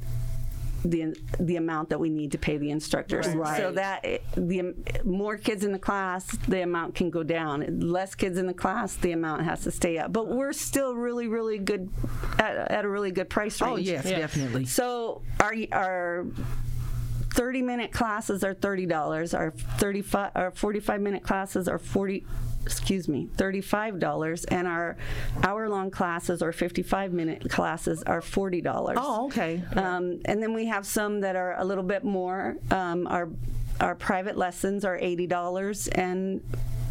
the 0.86 1.16
the 1.40 1.56
amount 1.56 1.90
that 1.90 2.00
we 2.00 2.10
need 2.10 2.32
to 2.32 2.38
pay 2.38 2.58
the 2.58 2.70
instructors. 2.72 3.28
Right. 3.28 3.58
So 3.58 3.72
that 3.72 4.22
the 4.36 4.74
more 5.04 5.38
kids 5.38 5.64
in 5.64 5.72
the 5.72 5.80
class, 5.80 6.28
the 6.48 6.62
amount 6.62 6.96
can 6.96 7.10
go 7.10 7.24
down. 7.24 7.80
Less 7.80 8.16
kids 8.16 8.38
in 8.38 8.46
the 8.46 8.54
class, 8.54 8.96
the 8.96 9.12
amount 9.12 9.44
has 9.44 9.62
to 9.62 9.72
stay 9.72 9.98
up. 9.98 10.14
But 10.14 10.28
we're 10.28 10.54
still 10.54 10.96
really, 10.96 11.28
really 11.28 11.58
good 11.58 11.90
at, 12.38 12.72
at 12.72 12.86
a 12.86 12.90
really 12.90 13.12
good 13.12 13.30
price 13.30 13.62
oh, 13.62 13.76
range. 13.76 13.90
Oh, 13.90 13.92
yes, 13.92 14.06
Yeah. 14.06 14.20
definitely. 14.20 14.66
So 14.66 15.24
our 15.40 15.54
our 15.72 16.26
30 17.34 17.62
minute 17.64 17.92
classes 17.92 18.44
are 18.44 18.54
$30. 18.56 19.38
Our 19.38 19.52
35 19.52 20.32
our 20.36 20.52
45 20.52 21.02
minute 21.02 21.24
classes 21.24 21.68
are 21.68 21.80
40 21.80 22.26
excuse 22.66 23.08
me, 23.08 23.28
$35 23.38 24.46
and 24.50 24.68
our 24.68 24.98
hour 25.44 25.70
long 25.70 25.92
classes 25.92 26.42
or 26.42 26.52
55 26.52 27.14
minute 27.14 27.50
classes 27.50 28.02
are 28.04 28.22
$40. 28.22 28.94
Oh, 28.98 29.26
okay. 29.28 29.62
Um, 29.76 30.20
and 30.26 30.42
then 30.42 30.54
we 30.54 30.66
have 30.66 30.86
some 30.86 31.22
that 31.22 31.36
are 31.36 31.56
a 31.60 31.64
little 31.64 31.84
bit 31.84 32.04
more. 32.04 32.58
Um, 32.72 33.08
our 33.08 33.30
our 33.82 33.94
private 33.94 34.38
lessons 34.38 34.86
are 34.86 34.98
eighty 34.98 35.28
dollars, 35.28 35.90
and 35.90 36.42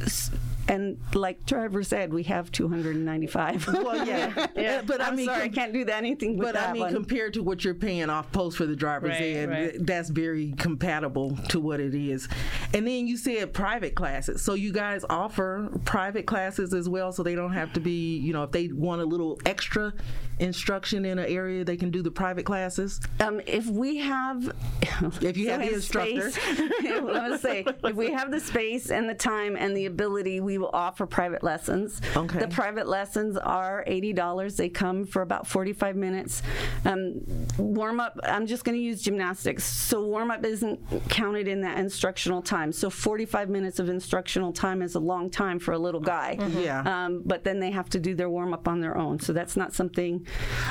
s- 0.03 0.31
and 0.69 0.99
like 1.15 1.45
Trevor 1.47 1.83
said, 1.83 2.13
we 2.13 2.23
have 2.25 2.51
two 2.53 2.69
hundred 2.69 2.97
and 2.97 3.05
ninety 3.05 3.27
five. 3.27 3.67
Well, 3.85 4.07
yeah. 4.07 4.47
Yeah. 4.57 4.83
But 4.87 5.01
I 5.01 5.09
I'm 5.09 5.17
mean, 5.17 5.27
sorry, 5.27 5.43
I 5.45 5.49
can't 5.49 5.73
do 5.73 5.85
that 5.87 5.99
anything 5.99 6.37
with 6.39 6.49
But 6.49 6.55
that 6.55 6.71
I 6.71 6.73
mean, 6.73 6.83
one. 6.83 6.93
compared 6.95 7.35
to 7.35 7.43
what 7.43 7.65
you're 7.65 7.75
paying 7.75 8.09
off 8.09 8.31
post 8.33 8.57
for 8.57 8.67
the 8.67 8.77
driver's 8.77 9.11
Right, 9.11 9.37
ed, 9.37 9.49
right. 9.51 9.75
that's 9.87 10.09
very 10.11 10.53
compatible 10.57 11.37
to 11.49 11.61
what 11.61 11.81
it 11.81 11.95
is. 11.95 12.29
And 12.73 12.87
then 12.87 13.07
you 13.07 13.17
said 13.17 13.53
private 13.53 13.95
classes. 13.95 14.43
So 14.43 14.55
you 14.55 14.73
guys 14.73 15.05
offer 15.11 15.69
private 15.85 16.27
classes 16.27 16.73
as 16.73 16.89
well, 16.89 17.13
so 17.13 17.23
they 17.23 17.35
don't 17.35 17.53
have 17.53 17.73
to 17.75 17.81
be, 17.81 18.17
you 18.19 18.33
know, 18.33 18.45
if 18.45 18.53
they 18.53 18.69
want 18.69 19.03
a 19.03 19.05
little 19.05 19.39
extra 19.45 19.93
instruction 20.39 21.05
in 21.05 21.19
an 21.19 21.27
area, 21.27 21.65
they 21.65 21.77
can 21.77 21.91
do 21.91 22.03
the 22.03 22.11
private 22.11 22.45
classes. 22.45 23.01
Um, 23.21 23.41
if 23.47 23.67
we 23.67 23.99
have, 23.99 24.55
If 25.23 25.37
you 25.37 25.51
have 25.51 25.61
the 25.61 25.75
instructor. 25.75 26.31
space- 26.31 26.39
I'm 26.85 27.07
gonna 27.07 27.39
say, 27.39 27.65
if 27.85 27.95
we 27.97 28.11
have 28.13 28.31
the 28.31 28.41
space 28.41 28.91
and 28.91 29.09
the 29.09 29.15
time 29.15 29.57
and 29.57 29.77
the 29.77 29.87
ability, 29.87 30.41
we 30.41 30.59
will 30.59 30.71
offer 30.73 31.07
private 31.07 31.43
lessons. 31.43 32.01
Okay. 32.17 32.39
The 32.39 32.49
private 32.49 32.87
lessons 32.89 33.37
are 33.37 33.85
eighty 33.87 34.13
dollars. 34.13 34.57
They 34.57 34.69
come 34.69 35.05
for 35.05 35.23
about 35.23 35.47
forty-five 35.47 35.97
minutes. 35.97 36.43
Um, 36.85 37.21
warm 37.59 38.01
up. 38.01 38.19
I'm 38.25 38.47
just 38.47 38.65
going 38.65 38.77
to 38.77 38.83
use 38.83 39.03
gymnastics. 39.03 39.65
So 39.65 40.05
warm 40.05 40.31
up 40.31 40.45
isn't 40.45 40.81
counted 41.09 41.49
in 41.49 41.61
that 41.63 41.79
instructional 41.79 42.43
time. 42.43 42.73
So 42.73 42.91
forty-five 42.91 43.49
minutes 43.49 43.79
of 43.79 43.89
instructional 43.89 44.53
time 44.53 44.83
is 44.83 44.95
a 44.95 45.01
long 45.01 45.31
time 45.31 45.59
for 45.59 45.73
a 45.73 45.79
little 45.79 46.01
guy. 46.01 46.39
Yeah. 46.59 46.83
Um, 46.83 47.23
but 47.25 47.45
then 47.45 47.59
they 47.61 47.71
have 47.71 47.89
to 47.91 47.99
do 48.01 48.15
their 48.15 48.31
warm 48.31 48.53
up 48.55 48.69
on 48.69 48.81
their 48.81 48.97
own. 48.97 49.19
So 49.21 49.33
that's 49.33 49.57
not 49.57 49.73
something 49.73 50.24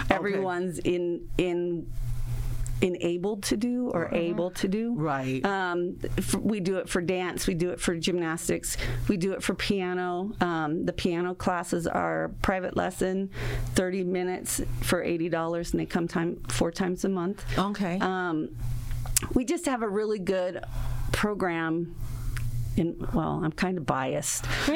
everyone's 0.10 0.80
in 0.80 1.28
in 1.38 1.88
enabled 2.82 3.44
to 3.44 3.56
do 3.56 3.90
or 3.92 4.10
able 4.14 4.52
to 4.52 4.68
do. 4.68 4.94
Right. 4.96 5.44
Um, 5.46 5.98
f- 6.18 6.36
we 6.36 6.60
do 6.60 6.78
it 6.78 6.90
for 6.90 7.02
dance. 7.02 7.48
We 7.48 7.54
do 7.54 7.70
it 7.70 7.80
for 7.80 7.96
gymnastics. 7.96 8.76
We 9.08 9.16
do 9.16 9.32
it 9.32 9.42
for 9.42 9.54
piano. 9.54 10.34
Um, 10.42 10.86
the 10.86 10.92
piano 10.92 11.34
classes 11.34 11.88
are 11.88 12.32
private 12.42 12.76
lesson, 12.76 13.30
30 13.76 14.04
minutes 14.04 14.62
for 14.82 15.04
$80, 15.04 15.72
and 15.72 15.80
they 15.80 15.86
come 15.86 16.08
time 16.10 16.42
four 16.50 16.72
times 16.72 17.06
a 17.06 17.10
month. 17.10 17.46
Okay. 17.58 18.00
Um, 18.00 18.50
we 19.34 19.46
just 19.46 19.66
have 19.66 19.82
a 19.82 19.88
really 19.90 20.20
good 20.20 20.62
program. 21.14 21.96
In, 22.78 23.08
well, 23.14 23.42
I'm 23.44 23.52
kind 23.52 23.78
of 23.78 23.86
biased. 23.86 24.46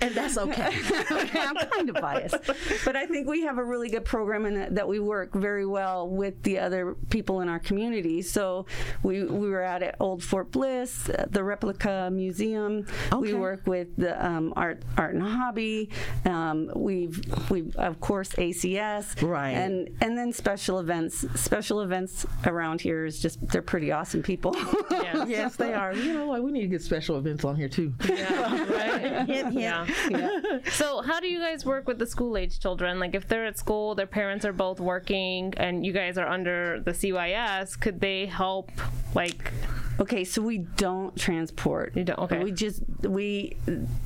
and 0.00 0.14
that's 0.14 0.38
okay. 0.38 0.78
I'm 1.10 1.56
kind 1.56 1.88
of 1.90 1.96
biased, 2.00 2.36
but 2.84 2.96
I 2.96 3.06
think 3.06 3.28
we 3.28 3.42
have 3.42 3.58
a 3.58 3.64
really 3.64 3.88
good 3.88 4.04
program 4.04 4.46
and 4.46 4.56
that, 4.56 4.74
that 4.76 4.88
we 4.88 4.98
work 4.98 5.34
very 5.34 5.66
well 5.66 6.08
with 6.08 6.42
the 6.42 6.58
other 6.58 6.94
people 7.10 7.40
in 7.40 7.48
our 7.48 7.58
community. 7.58 8.22
So 8.22 8.66
we 9.02 9.24
we 9.24 9.50
were 9.50 9.62
out 9.62 9.82
at 9.82 9.96
Old 10.00 10.22
Fort 10.22 10.50
Bliss, 10.52 11.08
uh, 11.10 11.26
the 11.30 11.44
replica 11.44 12.10
museum. 12.12 12.86
Okay. 13.12 13.16
We 13.20 13.34
work 13.34 13.66
with 13.66 13.94
the 13.96 14.24
um, 14.24 14.52
art 14.56 14.82
art 14.96 15.14
and 15.14 15.22
hobby. 15.22 15.90
Um, 16.24 16.70
we've 16.74 17.20
we 17.50 17.70
of 17.76 18.00
course 18.00 18.30
ACS 18.30 19.20
Right. 19.22 19.50
and 19.50 19.88
and 20.00 20.16
then 20.16 20.32
special 20.32 20.78
events. 20.78 21.24
Special 21.34 21.80
events 21.82 22.26
around 22.46 22.80
here 22.80 23.04
is 23.04 23.20
just 23.20 23.46
they're 23.48 23.62
pretty 23.62 23.92
awesome 23.92 24.22
people. 24.22 24.54
Yeah. 24.90 25.24
yes, 25.28 25.56
they 25.56 25.74
are. 25.74 25.92
You 25.94 26.14
know 26.14 26.26
what? 26.26 26.42
We 26.42 26.52
need 26.52 26.62
to 26.62 26.69
get 26.70 26.82
special 26.82 27.18
events 27.18 27.44
on 27.44 27.56
here 27.56 27.68
too. 27.68 27.92
Yeah, 28.08 28.64
right. 28.72 29.00
Hint, 29.26 29.52
hint. 29.52 29.54
Yeah. 29.54 29.86
So, 30.70 31.02
how 31.02 31.20
do 31.20 31.28
you 31.28 31.38
guys 31.38 31.64
work 31.64 31.86
with 31.86 31.98
the 31.98 32.06
school 32.06 32.36
age 32.36 32.58
children? 32.60 32.98
Like, 32.98 33.14
if 33.14 33.28
they're 33.28 33.46
at 33.46 33.58
school, 33.58 33.94
their 33.94 34.06
parents 34.06 34.44
are 34.44 34.52
both 34.52 34.80
working, 34.80 35.52
and 35.56 35.84
you 35.84 35.92
guys 35.92 36.16
are 36.18 36.26
under 36.26 36.80
the 36.80 36.92
CYS, 36.92 37.78
could 37.78 38.00
they 38.00 38.26
help? 38.26 38.70
Like, 39.14 39.52
Okay, 40.00 40.24
so 40.24 40.40
we 40.40 40.58
don't 40.58 41.14
transport. 41.16 41.94
You 41.96 42.04
don't- 42.04 42.18
okay. 42.20 42.42
We 42.42 42.52
just 42.52 42.82
we 43.02 43.56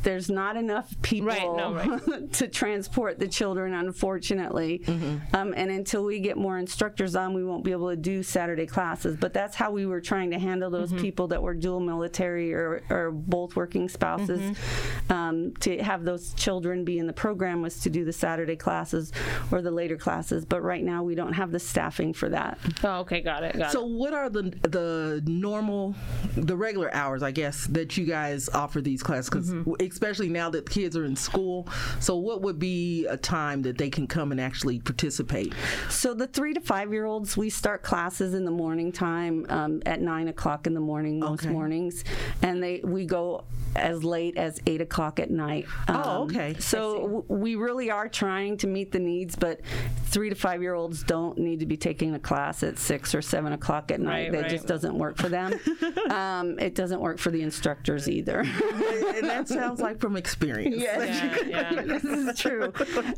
there's 0.02 0.28
not 0.30 0.56
enough 0.56 0.94
people 1.02 1.28
Right, 1.28 1.42
no, 1.42 1.74
right. 1.74 2.32
to 2.40 2.48
transport 2.48 3.18
the 3.18 3.28
children, 3.28 3.74
unfortunately. 3.74 4.80
Mm-hmm. 4.84 5.36
Um, 5.36 5.54
and 5.56 5.70
until 5.70 6.04
we 6.04 6.18
get 6.20 6.36
more 6.36 6.58
instructors 6.58 7.14
on, 7.14 7.32
we 7.34 7.44
won't 7.44 7.64
be 7.64 7.72
able 7.72 7.90
to 7.90 7.96
do 7.96 8.22
Saturday 8.22 8.66
classes. 8.66 9.16
But 9.16 9.32
that's 9.32 9.54
how 9.54 9.70
we 9.70 9.86
were 9.86 10.00
trying 10.00 10.30
to 10.32 10.38
handle 10.38 10.70
those 10.70 10.84
Mm-hmm. 10.90 10.98
people 11.02 11.28
that 11.28 11.42
were 11.42 11.54
dual 11.54 11.80
military 11.80 12.52
or, 12.52 12.82
or 12.90 13.10
both 13.10 13.56
working 13.56 13.88
spouses. 13.88 14.40
Mm-hmm. 14.40 15.12
Um, 15.12 15.54
to 15.60 15.78
have 15.82 16.04
those 16.04 16.34
children 16.34 16.84
be 16.84 16.98
in 16.98 17.06
the 17.06 17.12
program 17.12 17.62
was 17.62 17.78
to 17.80 17.90
do 17.90 18.04
the 18.04 18.12
Saturday 18.12 18.56
classes 18.56 19.12
or 19.50 19.62
the 19.62 19.70
later 19.70 19.96
classes. 19.96 20.44
But 20.44 20.62
right 20.62 20.82
now 20.82 21.02
we 21.02 21.14
don't 21.14 21.32
have 21.32 21.52
the 21.52 21.58
staffing 21.60 22.12
for 22.12 22.28
that. 22.30 22.58
oh, 22.82 22.98
okay, 23.00 23.20
got 23.22 23.44
it, 23.44 23.56
got 23.56 23.72
So, 23.72 23.86
it. 23.86 23.90
what 23.92 24.12
are 24.12 24.28
the 24.28 24.42
the 24.68 25.22
normal 25.26 25.83
normal, 25.92 25.94
the 26.36 26.56
regular 26.56 26.92
hours, 26.94 27.22
I 27.22 27.30
guess, 27.30 27.66
that 27.68 27.96
you 27.96 28.04
guys 28.06 28.48
offer 28.48 28.80
these 28.80 29.02
classes? 29.02 29.28
Because 29.30 29.76
especially 29.80 30.28
now 30.28 30.50
that 30.50 30.68
kids 30.68 30.96
are 30.96 31.04
in 31.04 31.16
school, 31.16 31.68
so 32.00 32.16
what 32.16 32.42
would 32.42 32.58
be 32.58 33.06
a 33.06 33.16
time 33.16 33.62
that 33.62 33.78
they 33.78 33.90
can 33.90 34.06
come 34.06 34.32
and 34.32 34.40
actually 34.40 34.80
participate? 34.80 35.52
So 35.90 36.14
the 36.14 36.26
three 36.26 36.54
to 36.54 36.60
five 36.60 36.92
year 36.92 37.04
olds, 37.04 37.36
we 37.36 37.50
start 37.50 37.82
classes 37.82 38.34
in 38.34 38.44
the 38.44 38.50
morning 38.50 38.92
time 38.92 39.46
um, 39.48 39.82
at 39.86 40.00
nine 40.00 40.28
o'clock 40.28 40.66
in 40.66 40.74
the 40.74 40.80
morning 40.80 41.20
most 41.20 41.44
Okay. 41.44 41.50
mornings, 41.52 42.04
and 42.42 42.62
they 42.62 42.80
we 42.84 43.06
go 43.06 43.44
as 43.76 44.04
late 44.04 44.36
as 44.36 44.60
eight 44.68 44.80
o'clock 44.80 45.18
at 45.18 45.30
night. 45.30 45.66
Um, 45.88 46.02
Oh, 46.04 46.22
okay. 46.24 46.54
So 46.60 47.00
w- 47.00 47.24
we 47.28 47.56
really 47.56 47.90
are 47.90 48.08
trying 48.08 48.56
to 48.58 48.66
meet 48.68 48.92
the 48.92 49.00
needs, 49.00 49.34
but 49.34 49.60
three 50.06 50.28
to 50.28 50.36
five 50.36 50.62
year 50.62 50.74
olds 50.74 51.02
don't 51.02 51.38
need 51.38 51.58
to 51.60 51.66
be 51.66 51.76
taking 51.76 52.14
a 52.14 52.18
class 52.20 52.62
at 52.62 52.78
six 52.78 53.14
or 53.16 53.22
seven 53.22 53.52
o'clock 53.52 53.90
at 53.90 54.00
night. 54.00 54.24
Right, 54.24 54.32
that 54.32 54.42
right. 54.42 54.50
just 54.50 54.66
doesn't 54.68 54.96
work 54.96 55.16
for 55.16 55.28
them. 55.28 55.54
um, 56.10 56.58
it 56.58 56.74
doesn't 56.74 57.00
work 57.00 57.18
for 57.18 57.30
the 57.30 57.42
instructors 57.42 58.08
either. 58.08 58.40
and 58.40 59.28
that 59.28 59.48
sounds 59.48 59.80
like 59.80 60.00
from 60.00 60.16
experience. 60.16 60.76
Yeah, 60.76 61.44
yeah. 61.46 61.82
this 61.86 62.04
is 62.04 62.38
true. 62.38 62.72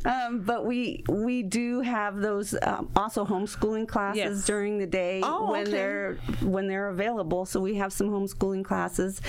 Um, 0.05 0.41
but 0.41 0.65
we 0.65 1.03
we 1.09 1.43
do 1.43 1.81
have 1.81 2.17
those 2.17 2.55
um, 2.61 2.89
also 2.95 3.25
homeschooling 3.25 3.87
classes 3.87 4.17
Yes. 4.17 4.45
during 4.45 4.77
the 4.77 4.87
day 4.87 5.21
Oh, 5.23 5.51
when 5.51 5.61
okay. 5.63 5.71
they're 5.71 6.13
when 6.41 6.67
they're 6.67 6.89
available. 6.89 7.45
So 7.45 7.59
we 7.59 7.75
have 7.75 7.91
some 7.93 8.09
homeschooling 8.09 8.63
classes, 8.63 9.21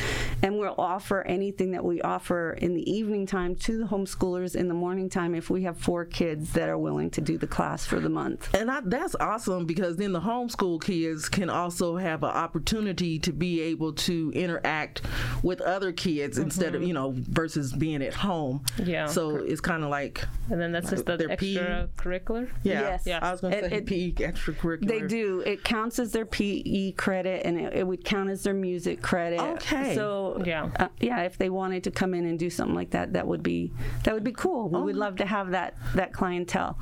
and 0.42 0.58
we'll 0.58 0.74
offer 0.78 1.22
anything 1.22 1.72
that 1.72 1.84
we 1.84 2.00
offer 2.02 2.52
in 2.52 2.74
the 2.74 2.90
evening 2.90 3.26
time 3.26 3.54
to 3.56 3.78
the 3.78 3.84
homeschoolers 3.84 4.54
in 4.56 4.68
the 4.68 4.74
morning 4.74 5.08
time 5.08 5.34
if 5.34 5.50
we 5.50 5.62
have 5.64 5.78
four 5.78 6.04
kids 6.04 6.52
that 6.52 6.68
are 6.68 6.78
willing 6.78 7.10
to 7.10 7.20
do 7.20 7.38
the 7.38 7.46
class 7.46 7.84
for 7.86 8.00
the 8.00 8.08
month. 8.08 8.54
And 8.54 8.70
I, 8.70 8.80
that's 8.84 9.14
awesome 9.20 9.66
because 9.66 9.96
then 9.96 10.12
the 10.12 10.20
homeschool 10.20 10.82
kids 10.82 11.28
can 11.28 11.50
also 11.50 11.96
have 11.96 12.22
an 12.22 12.30
opportunity 12.30 13.07
to 13.20 13.32
be 13.32 13.60
able 13.62 13.92
to 13.92 14.32
interact 14.34 15.02
with 15.42 15.60
other 15.60 15.92
kids 15.92 16.36
instead 16.38 16.74
of, 16.74 16.82
you 16.82 16.92
know, 16.92 17.14
versus 17.16 17.72
being 17.72 18.02
at 18.02 18.12
home. 18.14 18.64
Yeah. 18.84 19.06
So 19.06 19.36
it's 19.36 19.60
kind 19.60 19.84
of 19.84 19.90
like, 19.90 20.24
And 20.50 20.60
then 20.60 20.72
that's 20.72 20.90
just 20.90 21.06
the 21.06 21.16
Their 21.16 21.36
PE. 21.36 21.54
extracurricular. 21.54 22.48
yeah. 22.64 22.80
Yes. 22.80 23.02
Yeah. 23.06 23.18
I 23.22 23.30
was 23.30 23.40
going 23.40 23.52
to 23.52 23.64
It- 23.64 23.70
say 23.70 23.76
it- 23.76 23.86
PE 23.86 24.12
extracurricular. 24.32 24.88
They 24.88 25.02
do. 25.02 25.40
It 25.46 25.62
counts 25.62 25.98
as 25.98 26.10
their 26.12 26.26
PE 26.26 26.92
credit, 26.92 27.46
and 27.46 27.58
it, 27.60 27.72
it 27.74 27.86
would 27.86 28.04
count 28.04 28.30
as 28.30 28.42
their 28.42 28.54
music 28.54 29.00
credit. 29.02 29.40
Okay. 29.40 29.94
So 29.94 30.42
Yeah. 30.44 30.70
uh, 30.78 30.88
yeah. 31.00 31.20
If 31.22 31.38
they 31.38 31.50
wanted 31.50 31.84
to 31.84 31.90
come 31.90 32.14
in 32.14 32.24
and 32.24 32.38
do 32.38 32.50
something 32.50 32.74
like 32.74 32.90
that, 32.90 33.12
that 33.12 33.26
would 33.26 33.42
be 33.42 33.72
that 34.04 34.14
would 34.14 34.24
be 34.24 34.32
cool. 34.32 34.68
We 34.68 34.80
would 34.82 34.96
Oh. 34.96 34.98
love 34.98 35.16
to 35.16 35.26
have 35.26 35.50
that 35.52 35.74
that 35.94 36.12
clientele. 36.12 36.78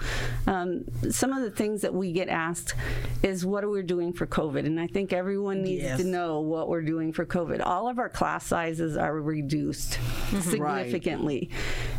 Um, 0.46 0.84
some 1.10 1.32
of 1.32 1.42
the 1.42 1.50
things 1.50 1.82
that 1.82 1.92
we 1.92 2.12
get 2.12 2.28
asked 2.28 2.74
is 3.22 3.44
what 3.44 3.64
are 3.64 3.68
we 3.70 3.82
doing 3.82 4.12
for 4.12 4.26
COVID, 4.26 4.64
and 4.66 4.78
I 4.80 4.86
think 4.86 5.12
everyone 5.12 5.62
needs 5.62 5.82
Yes. 5.82 6.00
to 6.00 6.06
know 6.06 6.15
what 6.16 6.68
we're 6.68 6.82
doing 6.82 7.12
for 7.12 7.24
COVID. 7.24 7.60
All 7.64 7.88
of 7.88 7.98
our 7.98 8.08
class 8.08 8.46
sizes 8.46 8.96
are 8.96 9.20
reduced 9.20 9.98
significantly, 10.40 11.50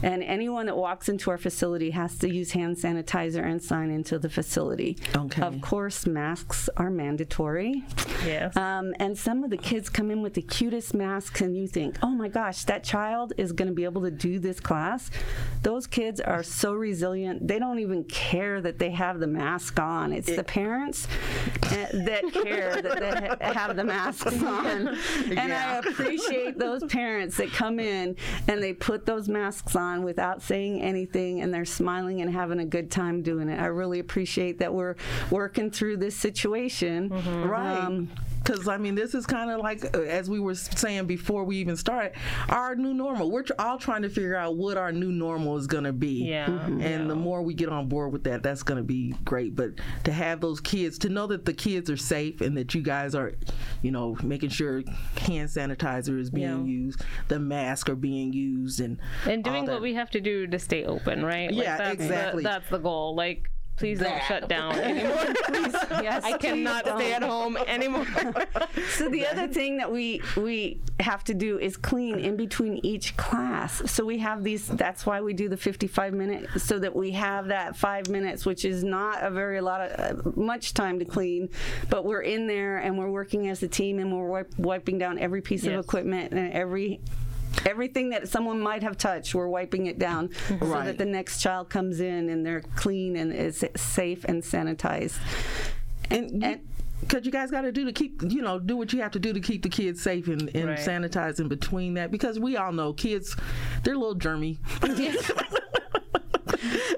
and 0.03 0.23
anyone 0.23 0.65
that 0.67 0.77
walks 0.77 1.09
into 1.09 1.31
our 1.31 1.37
facility 1.37 1.91
has 1.91 2.17
to 2.19 2.29
use 2.29 2.51
hand 2.51 2.77
sanitizer 2.77 3.43
and 3.43 3.61
sign 3.61 3.89
into 3.89 4.19
the 4.19 4.29
facility. 4.29 4.97
Okay. 5.15 5.41
Of 5.41 5.61
course, 5.61 6.05
masks 6.05 6.69
are 6.77 6.89
mandatory. 6.89 7.83
Yes. 8.25 8.55
Um, 8.55 8.93
and 8.99 9.17
some 9.17 9.43
of 9.43 9.49
the 9.49 9.57
kids 9.57 9.89
come 9.89 10.11
in 10.11 10.21
with 10.21 10.33
the 10.33 10.41
cutest 10.41 10.93
masks, 10.93 11.41
and 11.41 11.55
you 11.57 11.67
think, 11.67 11.97
oh 12.01 12.09
my 12.09 12.27
gosh, 12.27 12.63
that 12.65 12.83
child 12.83 13.33
is 13.37 13.51
going 13.51 13.67
to 13.67 13.73
be 13.73 13.83
able 13.83 14.01
to 14.01 14.11
do 14.11 14.39
this 14.39 14.59
class. 14.59 15.09
Those 15.63 15.87
kids 15.87 16.19
are 16.19 16.43
so 16.43 16.73
resilient. 16.73 17.47
They 17.47 17.59
don't 17.59 17.79
even 17.79 18.03
care 18.05 18.61
that 18.61 18.79
they 18.79 18.91
have 18.91 19.19
the 19.19 19.27
mask 19.27 19.79
on. 19.79 20.13
It's 20.13 20.33
the 20.33 20.43
parents 20.43 21.07
uh, 21.63 21.87
that 21.93 22.23
care 22.31 22.81
that 22.81 23.39
they 23.39 23.45
have 23.53 23.75
the 23.75 23.83
masks 24.07 24.43
on. 24.43 24.97
And 25.37 25.53
I 25.53 25.77
appreciate 25.77 26.57
those 26.57 26.83
parents 26.85 27.37
that 27.37 27.51
come 27.51 27.79
in 27.79 28.15
and 28.47 28.61
they 28.61 28.73
put 28.73 29.05
those 29.05 29.27
masks 29.27 29.75
on 29.75 30.03
without 30.03 30.41
saying 30.41 30.81
anything 30.81 31.41
and 31.41 31.53
they're 31.53 31.65
smiling 31.65 32.21
and 32.21 32.31
having 32.31 32.59
a 32.59 32.65
good 32.65 32.89
time 32.89 33.21
doing 33.21 33.49
it. 33.49 33.59
I 33.59 33.67
really 33.67 33.99
appreciate 33.99 34.59
that 34.59 34.73
we're 34.73 34.95
working 35.29 35.69
through 35.69 35.97
this 35.97 36.15
situation. 36.15 37.09
Right. 37.09 37.77
Um, 37.77 38.09
because 38.47 38.67
I 38.67 38.77
mean, 38.77 38.95
this 38.95 39.13
is 39.13 39.25
kind 39.25 39.51
of 39.51 39.59
like 39.59 39.83
uh, 39.95 40.01
as 40.01 40.29
we 40.29 40.39
were 40.39 40.55
saying 40.55 41.05
before 41.05 41.43
we 41.43 41.57
even 41.57 41.75
started, 41.75 42.13
our 42.49 42.75
new 42.75 42.93
normal. 42.93 43.29
We're 43.29 43.43
all 43.59 43.77
trying 43.77 44.03
to 44.03 44.09
figure 44.09 44.35
out 44.35 44.55
what 44.55 44.77
our 44.77 44.91
new 44.91 45.11
normal 45.11 45.57
is 45.57 45.67
going 45.67 45.83
to 45.83 45.93
be. 45.93 46.25
Yeah. 46.25 46.47
Mhm. 46.47 46.81
And 46.83 47.09
the 47.09 47.15
more 47.15 47.41
we 47.41 47.53
get 47.53 47.69
on 47.69 47.87
board 47.87 48.11
with 48.13 48.23
that, 48.25 48.43
that's 48.43 48.63
going 48.63 48.77
to 48.77 48.83
be 48.83 49.13
great. 49.25 49.55
But 49.55 49.71
to 50.05 50.11
have 50.11 50.39
those 50.41 50.59
kids, 50.59 50.97
to 50.99 51.09
know 51.09 51.27
that 51.27 51.45
the 51.45 51.53
kids 51.53 51.89
are 51.89 51.97
safe 51.97 52.41
and 52.41 52.57
that 52.57 52.73
you 52.73 52.81
guys 52.81 53.15
are, 53.15 53.33
you 53.81 53.91
know, 53.91 54.17
making 54.23 54.49
sure 54.49 54.83
hand 55.17 55.49
sanitizer 55.49 56.19
is 56.19 56.29
being 56.29 56.47
Yeah. 56.65 56.71
used, 56.71 57.03
the 57.27 57.39
masks 57.39 57.89
are 57.89 57.95
being 57.95 58.33
used, 58.33 58.79
and 58.79 58.99
and 59.25 59.43
doing 59.43 59.65
what 59.65 59.81
we 59.81 59.93
have 59.95 60.09
to 60.11 60.21
do 60.21 60.47
to 60.47 60.59
stay 60.59 60.85
open, 60.85 61.23
right? 61.23 61.51
Yeah, 61.51 61.77
that's 61.77 61.93
exactly. 62.01 62.43
The, 62.43 62.49
that's 62.49 62.69
the 62.69 62.77
goal. 62.79 63.15
Like, 63.15 63.49
please 63.77 63.99
don't 63.99 64.21
shut 64.23 64.47
down 64.49 64.75
anymore. 64.79 65.33
please, 65.45 65.73
yes, 66.01 66.23
I 66.23 66.37
cannot 66.37 66.85
stay 66.85 67.13
at 67.13 67.23
home 67.23 67.57
anymore. 67.57 68.05
So 68.89 69.09
the 69.09 69.25
other 69.27 69.47
thing 69.47 69.77
that 69.77 69.91
we 69.91 70.21
we 70.35 70.79
have 70.99 71.23
to 71.25 71.33
do 71.33 71.59
is 71.59 71.77
clean 71.77 72.19
in 72.19 72.35
between 72.35 72.77
each 72.85 73.15
class. 73.17 73.81
So 73.91 74.05
we 74.05 74.17
have 74.19 74.43
these. 74.43 74.67
That's 74.67 75.05
why 75.05 75.21
we 75.21 75.33
do 75.33 75.49
the 75.49 75.57
55 75.57 76.13
minute, 76.13 76.47
so 76.59 76.79
that 76.79 76.95
we 76.95 77.11
have 77.11 77.47
that 77.47 77.75
five 77.75 78.09
minutes, 78.09 78.45
which 78.45 78.65
is 78.65 78.83
not 78.83 79.23
a 79.23 79.29
very 79.29 79.61
lot 79.61 79.81
of 79.81 80.27
uh, 80.27 80.31
much 80.35 80.73
time 80.73 80.99
to 80.99 81.05
clean, 81.05 81.49
but 81.89 82.05
we're 82.05 82.21
in 82.21 82.47
there 82.47 82.77
and 82.77 82.97
we're 82.97 83.09
working 83.11 83.47
as 83.49 83.61
a 83.63 83.67
team 83.67 83.99
and 83.99 84.11
we're 84.15 84.45
wiping 84.57 84.97
down 84.97 85.19
every 85.19 85.41
piece 85.41 85.63
Yes. 85.63 85.73
of 85.73 85.83
equipment 85.85 86.31
and 86.33 86.53
every. 86.53 86.99
Everything 87.65 88.09
that 88.11 88.27
someone 88.29 88.59
might 88.61 88.83
have 88.83 88.97
touched, 88.97 89.33
we're 89.35 89.47
wiping 89.47 89.87
it 89.87 89.99
down 89.99 90.29
so 90.47 90.55
that 90.83 90.97
the 90.97 91.05
next 91.05 91.41
child 91.41 91.69
comes 91.69 91.99
in 91.99 92.29
and 92.29 92.45
they're 92.45 92.61
clean 92.75 93.15
and 93.15 93.33
is 93.33 93.63
safe 93.75 94.23
and 94.25 94.41
sanitized. 94.43 95.17
and. 96.09 96.43
and- 96.43 96.61
because 96.99 97.27
you 97.27 97.31
guys 97.31 97.51
got 97.51 97.61
to 97.61 97.71
do 97.71 97.85
to 97.85 97.91
keep, 97.93 98.23
you 98.23 98.41
know, 98.41 98.57
do 98.57 98.75
what 98.75 98.91
you 98.91 99.03
have 99.03 99.11
to 99.11 99.19
do 99.19 99.31
to 99.31 99.39
keep 99.39 99.61
the 99.61 99.69
kids 99.69 100.01
safe 100.01 100.27
and, 100.27 100.49
and 100.55 100.69
Right. 100.69 100.79
sanitize 100.79 101.39
in 101.39 101.47
between 101.47 101.93
that. 101.93 102.09
Because 102.09 102.39
we 102.39 102.57
all 102.57 102.71
know 102.73 102.91
kids, 102.91 103.35
they're 103.83 103.93
a 103.93 103.97
little 103.99 104.15
germy. 104.15 104.57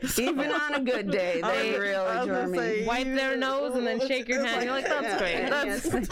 Even 0.18 0.52
on 0.52 0.76
a 0.76 0.80
good 0.82 1.10
day, 1.12 1.42
they 1.42 1.72
was- 1.72 1.80
really 1.80 1.96
I 1.96 2.20
was 2.24 2.28
gonna 2.28 2.48
germy. 2.48 2.56
say, 2.58 2.86
Wipe 2.86 3.06
their 3.08 3.38
nose 3.38 3.76
and 3.76 3.86
then 3.86 4.00
shake 4.08 4.28
your 4.28 4.44
hand. 4.46 4.64
You're 4.66 4.74
like, 4.74 4.88
that's 4.88 5.18
great. 5.18 5.50
That's 5.50 6.10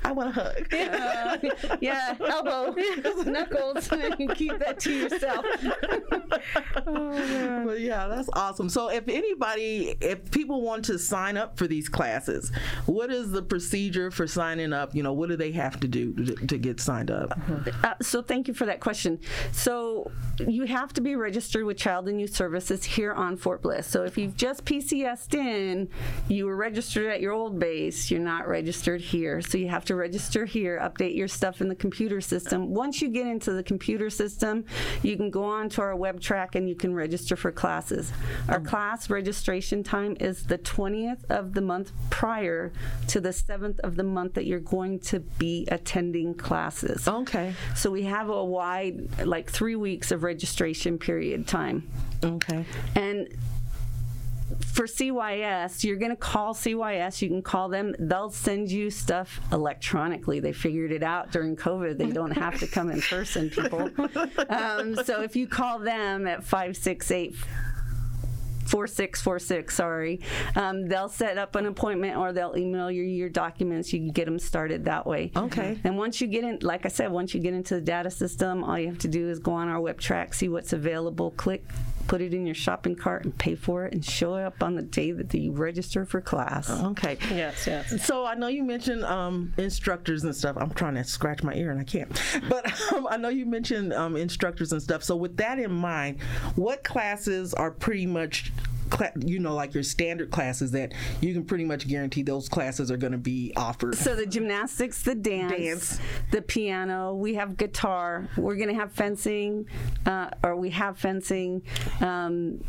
I 0.04 0.12
want 0.12 0.30
a 0.30 0.32
hug. 0.32 0.74
Uh, 0.74 1.76
yeah, 1.80 2.14
elbow, 2.28 2.74
knuckles, 3.24 3.90
and 3.92 4.34
keep 4.34 4.58
that 4.58 4.78
to 4.80 4.92
yourself. 4.92 5.44
But 6.84 7.80
yeah, 7.80 8.08
that's 8.08 8.28
awesome. 8.34 8.68
So 8.68 8.90
if 8.90 9.08
anybody, 9.08 9.96
if 10.00 10.30
people 10.30 10.62
want 10.62 10.84
to 10.86 10.98
sign 10.98 11.36
up 11.36 11.56
for 11.56 11.66
these 11.66 11.88
classes, 11.88 12.50
what 12.86 13.10
is 13.10 13.30
the 13.30 13.42
procedure 13.42 14.10
for 14.10 14.26
signing 14.26 14.72
up? 14.72 14.94
You 14.94 15.02
know, 15.02 15.12
what 15.12 15.28
do 15.28 15.36
they 15.36 15.52
have 15.52 15.78
to 15.80 15.88
do 15.88 16.12
to, 16.14 16.46
to 16.46 16.58
get 16.58 16.80
signed 16.80 17.10
up? 17.10 17.38
Uh, 17.84 17.94
so 18.02 18.20
thank 18.22 18.48
you 18.48 18.54
for 18.54 18.66
that 18.66 18.80
question. 18.80 19.18
So 19.52 20.10
you 20.46 20.64
have 20.64 20.92
to 20.94 21.00
be 21.00 21.14
registered 21.16 21.64
with 21.64 21.76
Child 21.76 22.08
and 22.08 22.20
Youth 22.20 22.34
Services 22.40 22.82
here 22.82 23.12
on 23.12 23.36
Fort 23.36 23.60
Bliss. 23.60 23.86
So 23.86 24.04
if 24.04 24.16
you've 24.16 24.34
just 24.34 24.64
PCSed 24.64 25.34
in, 25.34 25.90
you 26.26 26.46
were 26.46 26.56
registered 26.56 27.12
at 27.12 27.20
your 27.20 27.34
old 27.34 27.58
base, 27.58 28.10
you're 28.10 28.18
not 28.18 28.48
registered 28.48 29.02
here. 29.02 29.42
So 29.42 29.58
you 29.58 29.68
have 29.68 29.84
to 29.84 29.94
register 29.94 30.46
here, 30.46 30.80
update 30.82 31.14
your 31.14 31.28
stuff 31.28 31.60
in 31.60 31.68
the 31.68 31.74
computer 31.74 32.22
system. 32.22 32.72
Once 32.72 33.02
you 33.02 33.08
get 33.08 33.26
into 33.26 33.52
the 33.52 33.62
computer 33.62 34.08
system, 34.08 34.64
you 35.02 35.18
can 35.18 35.28
go 35.28 35.44
on 35.44 35.68
to 35.68 35.82
our 35.82 35.92
WebTrac 35.92 36.54
and 36.54 36.66
you 36.66 36.74
can 36.74 36.94
register 36.94 37.36
for 37.36 37.52
classes. 37.52 38.10
Our 38.48 38.60
class 38.60 39.10
registration 39.10 39.82
time 39.82 40.16
is 40.18 40.46
the 40.46 40.56
20th 40.56 41.26
of 41.28 41.52
the 41.52 41.60
month 41.60 41.92
prior 42.08 42.72
to 43.08 43.20
the 43.20 43.34
7th 43.34 43.80
of 43.80 43.96
the 43.96 44.02
month 44.02 44.32
that 44.32 44.46
you're 44.46 44.60
going 44.60 45.00
to 45.00 45.20
be 45.20 45.68
attending 45.70 46.32
classes. 46.32 47.06
Okay. 47.06 47.52
So 47.76 47.90
we 47.90 48.04
have 48.04 48.30
a 48.30 48.42
wide, 48.42 49.26
like 49.26 49.50
three 49.50 49.76
weeks 49.76 50.10
of 50.10 50.22
registration 50.22 50.96
period 50.96 51.46
time. 51.46 51.86
Okay. 52.22 52.64
And 52.94 53.28
for 54.58 54.86
CYS, 54.86 55.84
you're 55.84 55.96
going 55.96 56.10
to 56.10 56.16
call 56.16 56.54
CYS. 56.54 57.22
You 57.22 57.28
can 57.28 57.42
call 57.42 57.68
them. 57.68 57.94
They'll 57.98 58.30
send 58.30 58.70
you 58.70 58.90
stuff 58.90 59.40
electronically. 59.52 60.40
They 60.40 60.52
figured 60.52 60.92
it 60.92 61.02
out 61.02 61.32
during 61.32 61.56
COVID. 61.56 61.98
They 61.98 62.10
don't 62.10 62.32
have 62.32 62.58
to 62.60 62.66
come 62.66 62.90
in 62.90 63.00
person, 63.00 63.50
people. 63.50 63.90
Um, 64.48 64.96
so 65.04 65.22
if 65.22 65.36
you 65.36 65.46
call 65.46 65.78
them 65.78 66.26
at 66.26 66.42
568 66.42 67.34
4646, 68.70 69.74
sorry, 69.74 70.20
um, 70.54 70.86
they'll 70.86 71.08
set 71.08 71.38
up 71.38 71.56
an 71.56 71.66
appointment 71.66 72.16
or 72.16 72.32
they'll 72.32 72.56
email 72.56 72.90
you 72.90 73.02
your 73.02 73.28
documents. 73.28 73.92
You 73.92 73.98
can 73.98 74.10
get 74.10 74.26
them 74.26 74.38
started 74.38 74.84
that 74.84 75.06
way. 75.06 75.32
Okay. 75.36 75.78
And 75.82 75.98
once 75.98 76.20
you 76.20 76.28
get 76.28 76.44
in, 76.44 76.58
like 76.62 76.86
I 76.86 76.88
said, 76.88 77.10
once 77.10 77.34
you 77.34 77.40
get 77.40 77.52
into 77.52 77.74
the 77.74 77.80
data 77.80 78.10
system, 78.10 78.62
all 78.62 78.78
you 78.78 78.86
have 78.86 78.98
to 78.98 79.08
do 79.08 79.28
is 79.28 79.40
go 79.40 79.52
on 79.52 79.68
our 79.68 79.80
WebTrac, 79.80 80.34
see 80.34 80.48
what's 80.48 80.72
available, 80.72 81.32
click 81.32 81.64
put 82.06 82.20
it 82.20 82.34
in 82.34 82.46
your 82.46 82.54
shopping 82.54 82.96
cart 82.96 83.24
and 83.24 83.36
pay 83.36 83.54
for 83.54 83.84
it 83.84 83.92
and 83.92 84.04
show 84.04 84.34
up 84.34 84.62
on 84.62 84.74
the 84.74 84.82
day 84.82 85.12
that 85.12 85.32
you 85.34 85.52
register 85.52 86.04
for 86.04 86.20
class. 86.20 86.70
Okay. 86.70 87.16
Yes, 87.30 87.66
yes. 87.66 88.04
So 88.04 88.26
I 88.26 88.34
know 88.34 88.48
you 88.48 88.64
mentioned 88.64 89.04
um, 89.04 89.52
instructors 89.56 90.24
and 90.24 90.34
stuff. 90.34 90.56
I'm 90.58 90.70
trying 90.70 90.94
to 90.94 91.04
scratch 91.04 91.42
my 91.42 91.54
ear 91.54 91.70
and 91.70 91.80
I 91.80 91.84
can't. 91.84 92.10
But 92.48 92.66
um, 92.92 93.06
I 93.08 93.16
know 93.16 93.28
you 93.28 93.46
mentioned 93.46 93.92
um, 93.92 94.16
instructors 94.16 94.72
and 94.72 94.82
stuff. 94.82 95.04
So 95.04 95.14
with 95.14 95.36
that 95.36 95.58
in 95.58 95.70
mind, 95.70 96.20
what 96.56 96.82
classes 96.82 97.54
are 97.54 97.70
pretty 97.70 98.06
much 98.06 98.52
cla- 98.90 99.12
you 99.24 99.38
know, 99.38 99.54
like 99.54 99.72
your 99.74 99.82
standard 99.82 100.30
classes 100.30 100.70
that 100.72 100.92
you 101.20 101.32
can 101.32 101.44
pretty 101.44 101.64
much 101.64 101.88
guarantee 101.88 102.22
those 102.22 102.48
classes 102.48 102.90
are 102.90 102.96
going 102.96 103.12
to 103.12 103.18
be 103.18 103.52
offered. 103.56 103.94
So 103.96 104.14
the 104.14 104.26
gymnastics, 104.26 105.02
the 105.02 105.14
dance, 105.14 105.52
Dance. 105.56 106.00
the 106.30 106.42
piano. 106.42 107.14
We 107.14 107.34
have 107.34 107.56
guitar. 107.56 108.28
We're 108.36 108.56
going 108.56 108.68
to 108.68 108.74
have 108.74 108.92
fencing, 108.92 109.66
uh, 110.06 110.30
or 110.42 110.56
we 110.56 110.70
have 110.70 110.98
fencing. 110.98 111.62
Um, 112.00 112.62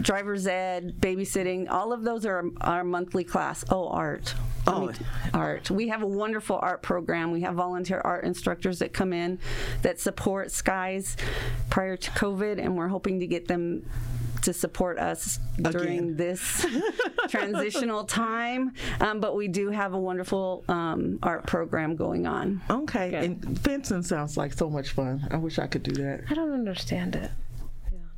driver's 0.00 0.46
ed, 0.46 0.94
babysitting, 1.00 1.70
all 1.70 1.92
of 1.92 2.02
those 2.02 2.26
are 2.26 2.44
our 2.60 2.84
monthly 2.84 3.24
class. 3.24 3.64
Oh, 3.70 3.88
art. 3.88 4.34
Oh. 4.66 4.90
art. 5.34 5.70
We 5.70 5.88
have 5.88 6.02
a 6.02 6.06
wonderful 6.06 6.58
art 6.60 6.82
program. 6.82 7.30
We 7.32 7.42
have 7.42 7.54
volunteer 7.54 8.00
art 8.02 8.24
instructors 8.24 8.78
that 8.78 8.92
come 8.92 9.12
in 9.12 9.38
that 9.82 10.00
support 10.00 10.50
Skies 10.50 11.16
prior 11.68 11.96
to 11.96 12.10
COVID, 12.12 12.58
and 12.58 12.76
we're 12.76 12.88
hoping 12.88 13.20
to 13.20 13.26
get 13.26 13.46
them 13.46 13.88
to 14.44 14.52
support 14.52 14.98
us 14.98 15.38
during 15.60 16.16
this 16.16 16.64
transitional 17.28 18.04
time. 18.04 18.72
Um, 19.00 19.20
but 19.20 19.34
we 19.34 19.48
do 19.48 19.70
have 19.70 19.94
a 19.94 19.98
wonderful 19.98 20.64
um, 20.68 21.18
art 21.22 21.46
program 21.46 21.96
going 21.96 22.26
on. 22.26 22.62
okay. 22.70 23.10
Good. 23.10 23.24
And 23.24 23.58
fencing 23.60 24.02
sounds 24.02 24.36
like 24.36 24.52
so 24.52 24.68
much 24.70 24.90
fun. 24.90 25.26
I 25.30 25.36
wish 25.36 25.58
I 25.58 25.66
could 25.66 25.82
do 25.82 25.92
that. 26.02 26.24
I 26.30 26.34
don't 26.34 26.52
understand 26.52 27.16
it. 27.16 27.30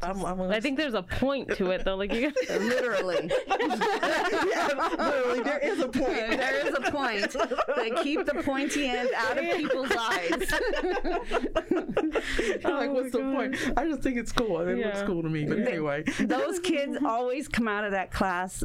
I'm, 0.02 0.24
I'm 0.24 0.40
I 0.42 0.60
think 0.60 0.76
there's 0.76 0.94
a 0.94 1.02
point 1.02 1.48
to 1.56 1.70
it 1.70 1.84
though. 1.84 1.96
Like 1.96 2.12
you 2.12 2.30
Literally. 2.50 3.30
literally 3.48 5.42
there 5.42 5.58
is 5.62 5.80
a 5.80 5.88
point. 5.88 6.06
there 6.30 6.66
is 6.66 6.74
a 6.74 6.90
point. 6.90 7.34
They 7.76 7.90
keep 8.02 8.26
the 8.26 8.42
pointy 8.42 8.86
end 8.86 9.10
out 9.16 9.38
of 9.38 9.44
people's 9.56 9.92
eyes. 9.92 10.30
like, 10.30 10.50
oh 12.64 12.92
what's 12.92 13.12
the 13.12 13.32
point? 13.34 13.56
I 13.76 13.86
just 13.86 14.02
think 14.02 14.16
it's 14.18 14.32
cool. 14.32 14.60
It 14.60 14.78
looks 14.78 15.02
cool 15.02 15.22
to 15.22 15.28
me. 15.28 15.44
But 15.46 15.60
anyway, 15.60 16.02
Those 16.20 16.58
kids 16.60 16.98
always 17.04 17.48
come 17.48 17.68
out 17.68 17.84
of 17.84 17.92
that 17.92 18.10
class 18.10 18.62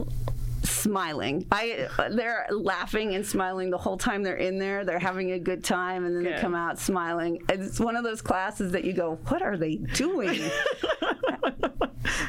smiling. 0.81 1.45
I 1.51 1.87
they're 2.11 2.47
laughing 2.49 3.15
and 3.15 3.25
smiling 3.25 3.69
the 3.69 3.77
whole 3.77 3.97
time 3.97 4.23
they're 4.23 4.35
in 4.35 4.59
there. 4.59 4.85
They're 4.85 4.99
having 4.99 5.31
a 5.31 5.39
good 5.39 5.63
time 5.63 6.05
and 6.05 6.15
then 6.15 6.23
they 6.23 6.39
come 6.39 6.55
out 6.55 6.79
smiling. 6.79 7.41
It's 7.49 7.79
one 7.79 7.95
of 7.95 8.03
those 8.03 8.21
classes 8.21 8.71
that 8.71 8.83
you 8.83 8.93
go, 8.93 9.19
"What 9.27 9.41
are 9.41 9.57
they 9.57 9.75
doing?" 9.75 10.41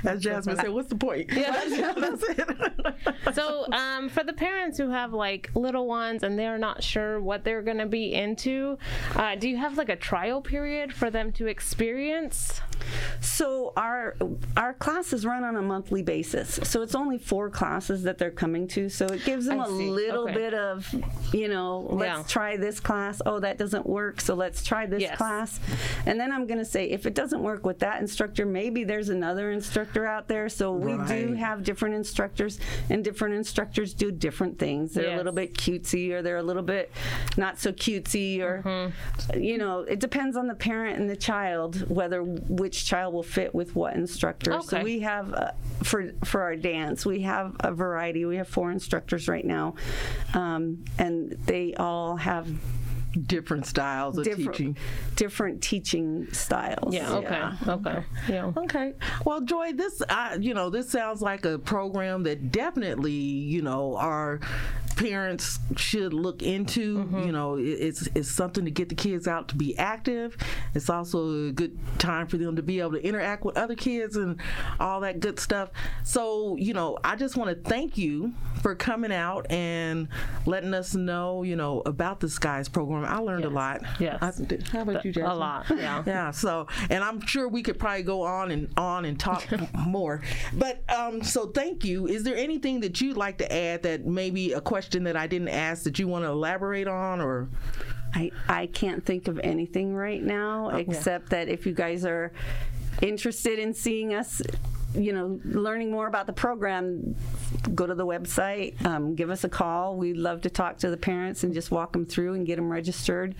as 0.04 0.22
Jasmine 0.22 0.56
said, 0.56 0.70
what's 0.70 0.88
the 0.88 0.96
point? 0.96 1.30
Yeah. 1.32 1.62
That's 1.96 2.22
it. 2.22 3.34
so 3.34 3.66
um, 3.72 4.08
for 4.08 4.24
the 4.24 4.32
parents 4.32 4.78
who 4.78 4.90
have 4.90 5.12
like 5.12 5.50
little 5.54 5.86
ones 5.86 6.22
and 6.22 6.38
they're 6.38 6.58
not 6.58 6.82
sure 6.82 7.20
what 7.20 7.44
they're 7.44 7.62
going 7.62 7.78
to 7.78 7.86
be 7.86 8.12
into 8.12 8.78
uh, 9.16 9.34
do 9.34 9.48
you 9.48 9.56
have 9.56 9.76
like 9.76 9.88
a 9.88 9.96
trial 9.96 10.40
period 10.40 10.92
for 10.92 11.10
them 11.10 11.32
to 11.32 11.46
experience 11.46 12.60
So 13.20 13.72
our 13.76 14.16
our 14.56 14.74
classes 14.74 15.24
run 15.24 15.44
on 15.44 15.56
a 15.56 15.62
monthly 15.62 16.02
basis. 16.02 16.58
So 16.64 16.82
it's 16.82 16.94
only 16.94 17.18
four 17.18 17.50
classes 17.50 18.02
that 18.04 18.18
they're 18.18 18.30
coming 18.30 18.66
to. 18.68 18.88
So 18.88 19.06
it 19.06 19.24
gives 19.24 19.46
them 19.46 19.60
I 19.60 19.64
a 19.64 19.68
see. 19.68 19.90
little 19.90 20.24
Okay. 20.24 20.34
bit 20.34 20.54
of, 20.54 20.94
you 21.32 21.48
know, 21.48 21.86
let's 21.90 22.18
Yeah. 22.18 22.24
try 22.28 22.56
this 22.56 22.80
class. 22.80 23.20
Oh, 23.26 23.40
that 23.40 23.58
doesn't 23.58 23.86
work. 23.86 24.20
So 24.20 24.34
let's 24.34 24.64
try 24.64 24.86
this 24.86 25.02
Yes. 25.02 25.16
class. 25.16 25.60
And 26.06 26.18
then 26.20 26.32
I'm 26.32 26.46
going 26.46 26.58
to 26.58 26.64
say 26.64 26.84
if 26.90 27.06
it 27.06 27.14
doesn't 27.14 27.42
work 27.42 27.64
with 27.66 27.78
that 27.80 28.00
instructor, 28.00 28.44
maybe 28.46 28.84
there's 28.84 29.08
another 29.08 29.50
instructor 29.50 30.06
out 30.06 30.28
there. 30.28 30.48
So 30.48 30.72
we 30.72 30.92
do 31.06 31.32
have 31.34 31.62
different 31.64 31.94
instructors 31.94 32.58
and 32.90 33.02
different 33.04 33.34
instructors 33.34 33.94
do 33.94 34.10
different 34.12 34.58
things. 34.58 34.94
They're 34.94 35.14
a 35.14 35.16
little 35.16 35.32
bit 35.32 35.54
cutesy 35.54 36.12
or 36.12 36.22
they're 36.22 36.36
a 36.38 36.42
little 36.42 36.62
bit 36.62 36.90
not 37.36 37.58
so 37.58 37.72
cutesy 37.72 38.40
or 38.40 38.62
Mm-hmm. 38.62 39.40
you 39.42 39.58
know, 39.58 39.80
it 39.80 39.98
depends 40.00 40.36
on 40.36 40.46
the 40.46 40.54
parent 40.54 40.98
and 40.98 41.08
the 41.10 41.16
child 41.16 41.88
whether 41.90 42.22
which 42.22 42.71
child 42.72 43.14
will 43.14 43.22
fit 43.22 43.54
with 43.54 43.74
what 43.74 43.94
instructor. 43.94 44.60
So 44.62 44.82
we 44.82 45.00
have 45.00 45.32
uh, 45.34 45.50
for 45.82 46.12
for 46.24 46.42
our 46.42 46.56
dance, 46.56 47.04
we 47.06 47.22
have 47.22 47.56
a 47.60 47.72
variety. 47.72 48.24
We 48.24 48.36
have 48.36 48.48
four 48.48 48.70
instructors 48.70 49.28
right 49.28 49.44
now, 49.44 49.74
um, 50.34 50.84
and 50.98 51.32
they 51.46 51.74
all 51.74 52.16
have 52.16 52.48
Different 53.26 53.66
styles 53.66 54.16
of 54.16 54.24
different 54.24 54.52
teaching. 54.54 54.76
different 55.16 55.62
teaching 55.62 56.32
styles. 56.32 56.94
yeah 56.94 57.12
okay 57.12 57.42
okay 57.68 58.04
yeah 58.26 58.50
Okay. 58.56 58.94
Well, 59.26 59.42
Joy, 59.42 59.74
this 59.74 60.00
uh, 60.08 60.38
you 60.40 60.54
know 60.54 60.70
this 60.70 60.88
sounds 60.88 61.20
like 61.20 61.44
a 61.44 61.58
program 61.58 62.22
that 62.22 62.50
definitely 62.50 63.12
you 63.12 63.60
know 63.60 63.96
our 63.98 64.40
parents 64.96 65.58
should 65.76 66.12
look 66.12 66.42
into. 66.42 66.98
Mm-hmm. 66.98 67.18
You 67.20 67.32
know, 67.32 67.56
it, 67.56 67.62
it's 67.62 68.08
it's 68.14 68.30
something 68.30 68.64
to 68.64 68.70
get 68.70 68.88
the 68.88 68.94
kids 68.94 69.26
out 69.26 69.48
to 69.48 69.56
be 69.56 69.76
active. 69.78 70.36
It's 70.74 70.90
also 70.90 71.48
a 71.48 71.52
good 71.52 71.78
time 71.98 72.26
for 72.26 72.36
them 72.36 72.56
to 72.56 72.62
be 72.62 72.80
able 72.80 72.92
to 72.92 73.04
interact 73.04 73.44
with 73.44 73.56
other 73.56 73.74
kids 73.74 74.16
and 74.16 74.40
all 74.80 75.00
that 75.00 75.20
good 75.20 75.38
stuff. 75.38 75.70
So 76.04 76.56
you 76.56 76.74
know, 76.74 76.98
I 77.04 77.16
just 77.16 77.36
want 77.36 77.50
to 77.50 77.68
thank 77.68 77.96
you 77.98 78.32
for 78.62 78.74
coming 78.74 79.12
out 79.12 79.50
and 79.50 80.08
letting 80.46 80.74
us 80.74 80.94
know 80.94 81.42
you 81.42 81.56
know 81.56 81.82
about 81.86 82.20
the 82.20 82.28
Skies 82.28 82.68
program. 82.68 83.04
I 83.04 83.18
learned 83.18 83.44
a 83.44 83.50
lot. 83.50 83.82
Yes. 83.98 84.22
I, 84.22 84.58
how 84.70 84.82
about 84.82 85.04
you, 85.04 85.12
Jasmine? 85.12 85.30
a 85.30 85.34
lot 85.34 85.66
yeah 85.70 86.02
Yeah, 86.06 86.30
so 86.30 86.66
and 86.90 87.02
I'm 87.02 87.24
sure 87.26 87.48
we 87.48 87.62
could 87.62 87.78
probably 87.78 88.02
go 88.02 88.22
on 88.22 88.50
and 88.50 88.68
on 88.76 89.04
and 89.04 89.18
talk 89.18 89.46
more. 89.86 90.22
But 90.52 90.82
um 90.90 91.22
so 91.22 91.46
thank 91.46 91.84
you. 91.84 92.06
Is 92.06 92.24
there 92.24 92.36
anything 92.36 92.80
that 92.80 93.00
you'd 93.00 93.16
like 93.16 93.38
to 93.38 93.52
add 93.52 93.82
that 93.82 94.06
maybe 94.06 94.52
a 94.52 94.60
question 94.60 94.81
that 94.90 95.16
I 95.16 95.26
didn't 95.26 95.48
ask 95.48 95.84
that 95.84 95.98
you 95.98 96.08
want 96.08 96.24
to 96.24 96.30
elaborate 96.30 96.88
on 96.88 97.20
or? 97.20 97.48
I, 98.14 98.30
I 98.48 98.66
can't 98.66 99.04
think 99.04 99.28
of 99.28 99.40
anything 99.42 99.94
right 99.94 100.22
now 100.22 100.68
except 100.70 101.30
that 101.30 101.48
if 101.48 101.64
you 101.64 101.72
guys 101.72 102.04
are 102.04 102.32
interested 103.00 103.58
in 103.58 103.72
seeing 103.72 104.14
us, 104.14 104.42
you 104.94 105.12
know, 105.12 105.40
learning 105.44 105.90
more 105.90 106.06
about 106.06 106.26
the 106.26 106.32
program, 106.32 107.14
go 107.74 107.86
to 107.86 107.94
the 107.94 108.06
website, 108.06 108.84
um, 108.84 109.14
give 109.14 109.30
us 109.30 109.44
a 109.44 109.48
call. 109.48 109.96
We'd 109.96 110.16
love 110.16 110.42
to 110.42 110.50
talk 110.50 110.78
to 110.78 110.90
the 110.90 110.96
parents 110.96 111.44
and 111.44 111.54
just 111.54 111.70
walk 111.70 111.92
them 111.92 112.04
through 112.06 112.34
and 112.34 112.46
get 112.46 112.56
them 112.56 112.70
registered 112.70 113.34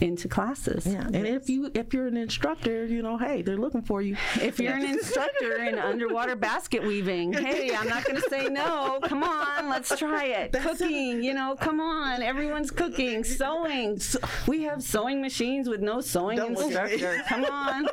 into 0.00 0.28
classes. 0.28 0.86
yeah, 0.86 1.06
and 1.06 1.26
if 1.26 1.48
you 1.48 1.70
if 1.74 1.92
you're 1.92 2.06
an 2.06 2.16
instructor, 2.16 2.86
you 2.86 3.02
know, 3.02 3.18
hey, 3.18 3.42
they're 3.42 3.56
looking 3.56 3.82
for 3.82 4.02
you. 4.02 4.16
If 4.40 4.58
you're 4.58 4.74
an 4.74 4.84
instructor 4.84 5.56
in 5.64 5.78
underwater 5.90 6.36
basket 6.36 6.82
weaving, 6.82 7.32
hey, 7.32 7.74
I'm 7.74 7.88
not 7.88 8.04
going 8.04 8.20
to 8.20 8.28
say 8.28 8.48
no. 8.48 8.98
Come 9.04 9.22
on, 9.22 9.68
let's 9.68 9.96
try 9.98 10.24
it. 10.26 10.52
Cooking, 10.52 11.22
you 11.22 11.34
know, 11.34 11.56
come 11.58 11.80
on. 11.80 12.22
Everyone's 12.22 12.70
cooking, 12.70 13.24
sewing. 13.24 14.00
We 14.46 14.62
have 14.62 14.82
sewing 14.82 15.20
machines 15.20 15.68
with 15.68 15.80
no 15.80 16.00
sewing 16.00 16.36
Don't 16.36 16.54
look 16.54 16.72
at 16.72 16.86
me. 16.86 16.92
instructor. 16.92 17.22
Come 17.28 17.44
on, 17.44 17.88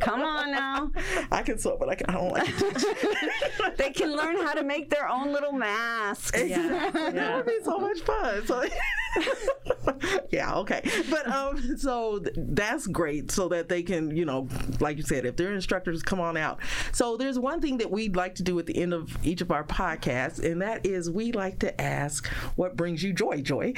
come 0.00 0.22
on 0.22 0.50
now. 0.50 0.90
I 1.30 1.42
can 1.42 1.58
sew, 1.58 1.76
but 1.78 1.88
I, 1.88 1.94
can, 1.94 2.06
I 2.08 2.12
don't 2.14 2.32
like. 2.32 2.51
They 3.76 3.90
can 3.90 4.14
learn 4.14 4.36
how 4.36 4.52
to 4.54 4.62
make 4.62 4.90
their 4.90 5.08
own 5.08 5.32
little 5.32 5.52
masks. 5.52 6.30
that 6.32 7.32
would 7.36 7.46
be 7.46 7.58
so 7.64 7.78
much 7.78 8.00
fun. 8.00 8.46
So 8.46 8.64
yeah, 10.30 10.54
okay. 10.54 10.82
But 11.10 11.26
um 11.28 11.76
so 11.76 12.18
th- 12.18 12.34
that's 12.36 12.86
great 12.86 13.30
so 13.30 13.48
that 13.48 13.68
they 13.68 13.82
can, 13.82 14.14
you 14.16 14.24
know, 14.24 14.48
like 14.80 14.96
you 14.96 15.02
said, 15.02 15.24
if 15.24 15.36
they're 15.36 15.52
instructors, 15.54 16.02
come 16.02 16.20
on 16.20 16.36
out. 16.36 16.58
So 16.92 17.16
there's 17.16 17.38
one 17.38 17.60
thing 17.60 17.78
that 17.78 17.90
we'd 17.90 18.16
like 18.16 18.34
to 18.36 18.42
do 18.42 18.58
at 18.58 18.66
the 18.66 18.76
end 18.76 18.94
of 18.94 19.16
each 19.24 19.40
of 19.40 19.50
our 19.50 19.64
podcasts, 19.64 20.42
and 20.42 20.60
that 20.62 20.86
is 20.86 21.10
we 21.10 21.32
like 21.32 21.58
to 21.60 21.80
ask 21.80 22.26
what 22.56 22.76
brings 22.76 23.02
you 23.02 23.12
joy, 23.12 23.42
Joy. 23.42 23.74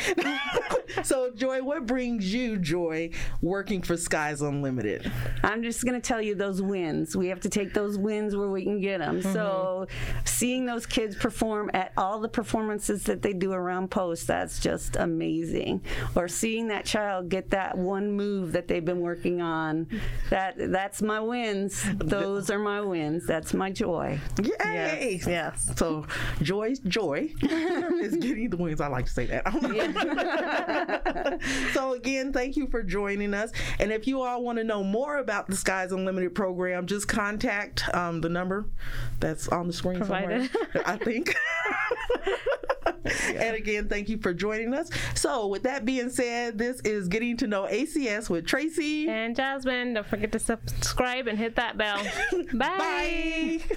so 1.02 1.30
Joy, 1.30 1.62
what 1.62 1.86
brings 1.86 2.32
you 2.32 2.56
joy 2.56 3.10
working 3.40 3.82
for 3.82 3.96
Skies 3.96 4.40
Unlimited? 4.40 5.10
I'm 5.42 5.62
just 5.62 5.84
going 5.84 6.00
to 6.00 6.06
tell 6.06 6.20
you 6.20 6.34
those 6.34 6.62
wins. 6.62 7.16
We 7.16 7.28
have 7.28 7.40
to 7.40 7.48
take 7.48 7.74
those 7.74 7.98
wins 7.98 8.36
where 8.36 8.48
we 8.48 8.64
can 8.64 8.80
get 8.80 8.98
them. 8.98 9.22
So, 9.22 9.86
seeing 10.24 10.66
those 10.66 10.86
kids 10.86 11.16
perform 11.16 11.70
at 11.74 11.92
all 11.96 12.20
the 12.20 12.28
performances 12.28 13.04
that 13.04 13.22
they 13.22 13.32
do 13.32 13.52
around 13.52 13.90
post, 13.90 14.26
that's 14.26 14.60
just 14.60 14.96
amazing. 14.96 15.82
Or 16.14 16.28
seeing 16.28 16.68
that 16.68 16.84
child 16.84 17.28
get 17.28 17.50
that 17.50 17.76
one 17.76 18.12
move 18.12 18.52
that 18.52 18.68
they've 18.68 18.84
been 18.84 19.00
working 19.00 19.40
on, 19.40 19.88
that 20.30 20.54
that's 20.56 21.02
my 21.02 21.20
wins. 21.20 21.84
Those 21.96 22.50
are 22.50 22.58
my 22.58 22.80
wins. 22.80 23.26
That's 23.26 23.54
my 23.54 23.70
joy. 23.70 24.18
Yay! 24.42 25.20
yes 25.26 25.70
So 25.76 26.06
Joy's 26.42 26.78
joy 26.80 27.30
is 27.42 28.16
getting 28.16 28.50
the 28.50 28.56
wins. 28.56 28.80
I 28.80 28.88
like 28.88 29.06
to 29.06 29.12
say 29.12 29.26
that. 29.26 29.44
so 31.74 31.94
again, 31.94 32.32
thank 32.32 32.56
you 32.56 32.66
for 32.68 32.82
joining 32.82 33.34
us. 33.34 33.50
And 33.78 33.92
if 33.92 34.06
you 34.06 34.22
all 34.22 34.42
want 34.42 34.58
to 34.58 34.64
know 34.64 34.82
more 34.84 35.18
about 35.18 35.46
the 35.48 35.56
Skies 35.56 35.92
Unlimited 35.92 36.34
program, 36.34 36.86
just 36.86 37.08
contact 37.08 37.84
um, 37.94 38.20
the 38.20 38.28
number 38.28 38.66
that's 39.20 39.48
on 39.48 39.66
the 39.66 39.72
screen 39.72 39.98
Provided. 39.98 40.50
somewhere. 40.50 40.82
I 40.86 40.96
think. 40.96 41.34
And 43.34 43.56
again, 43.56 43.88
thank 43.88 44.08
you 44.08 44.18
for 44.18 44.32
joining 44.32 44.72
us. 44.74 44.88
So, 45.14 45.46
with 45.48 45.64
that 45.64 45.84
being 45.84 46.08
said, 46.10 46.56
this 46.56 46.80
is 46.80 47.08
Getting 47.08 47.36
to 47.38 47.46
Know 47.46 47.66
ACS 47.70 48.30
with 48.30 48.46
Tracy. 48.46 49.08
And 49.08 49.34
Jasmine, 49.34 49.94
don't 49.94 50.06
forget 50.06 50.32
to 50.32 50.38
subscribe 50.38 51.26
and 51.26 51.38
hit 51.38 51.56
that 51.56 51.76
bell. 51.76 52.02
Bye. 52.52 53.60
Bye. 53.68 53.76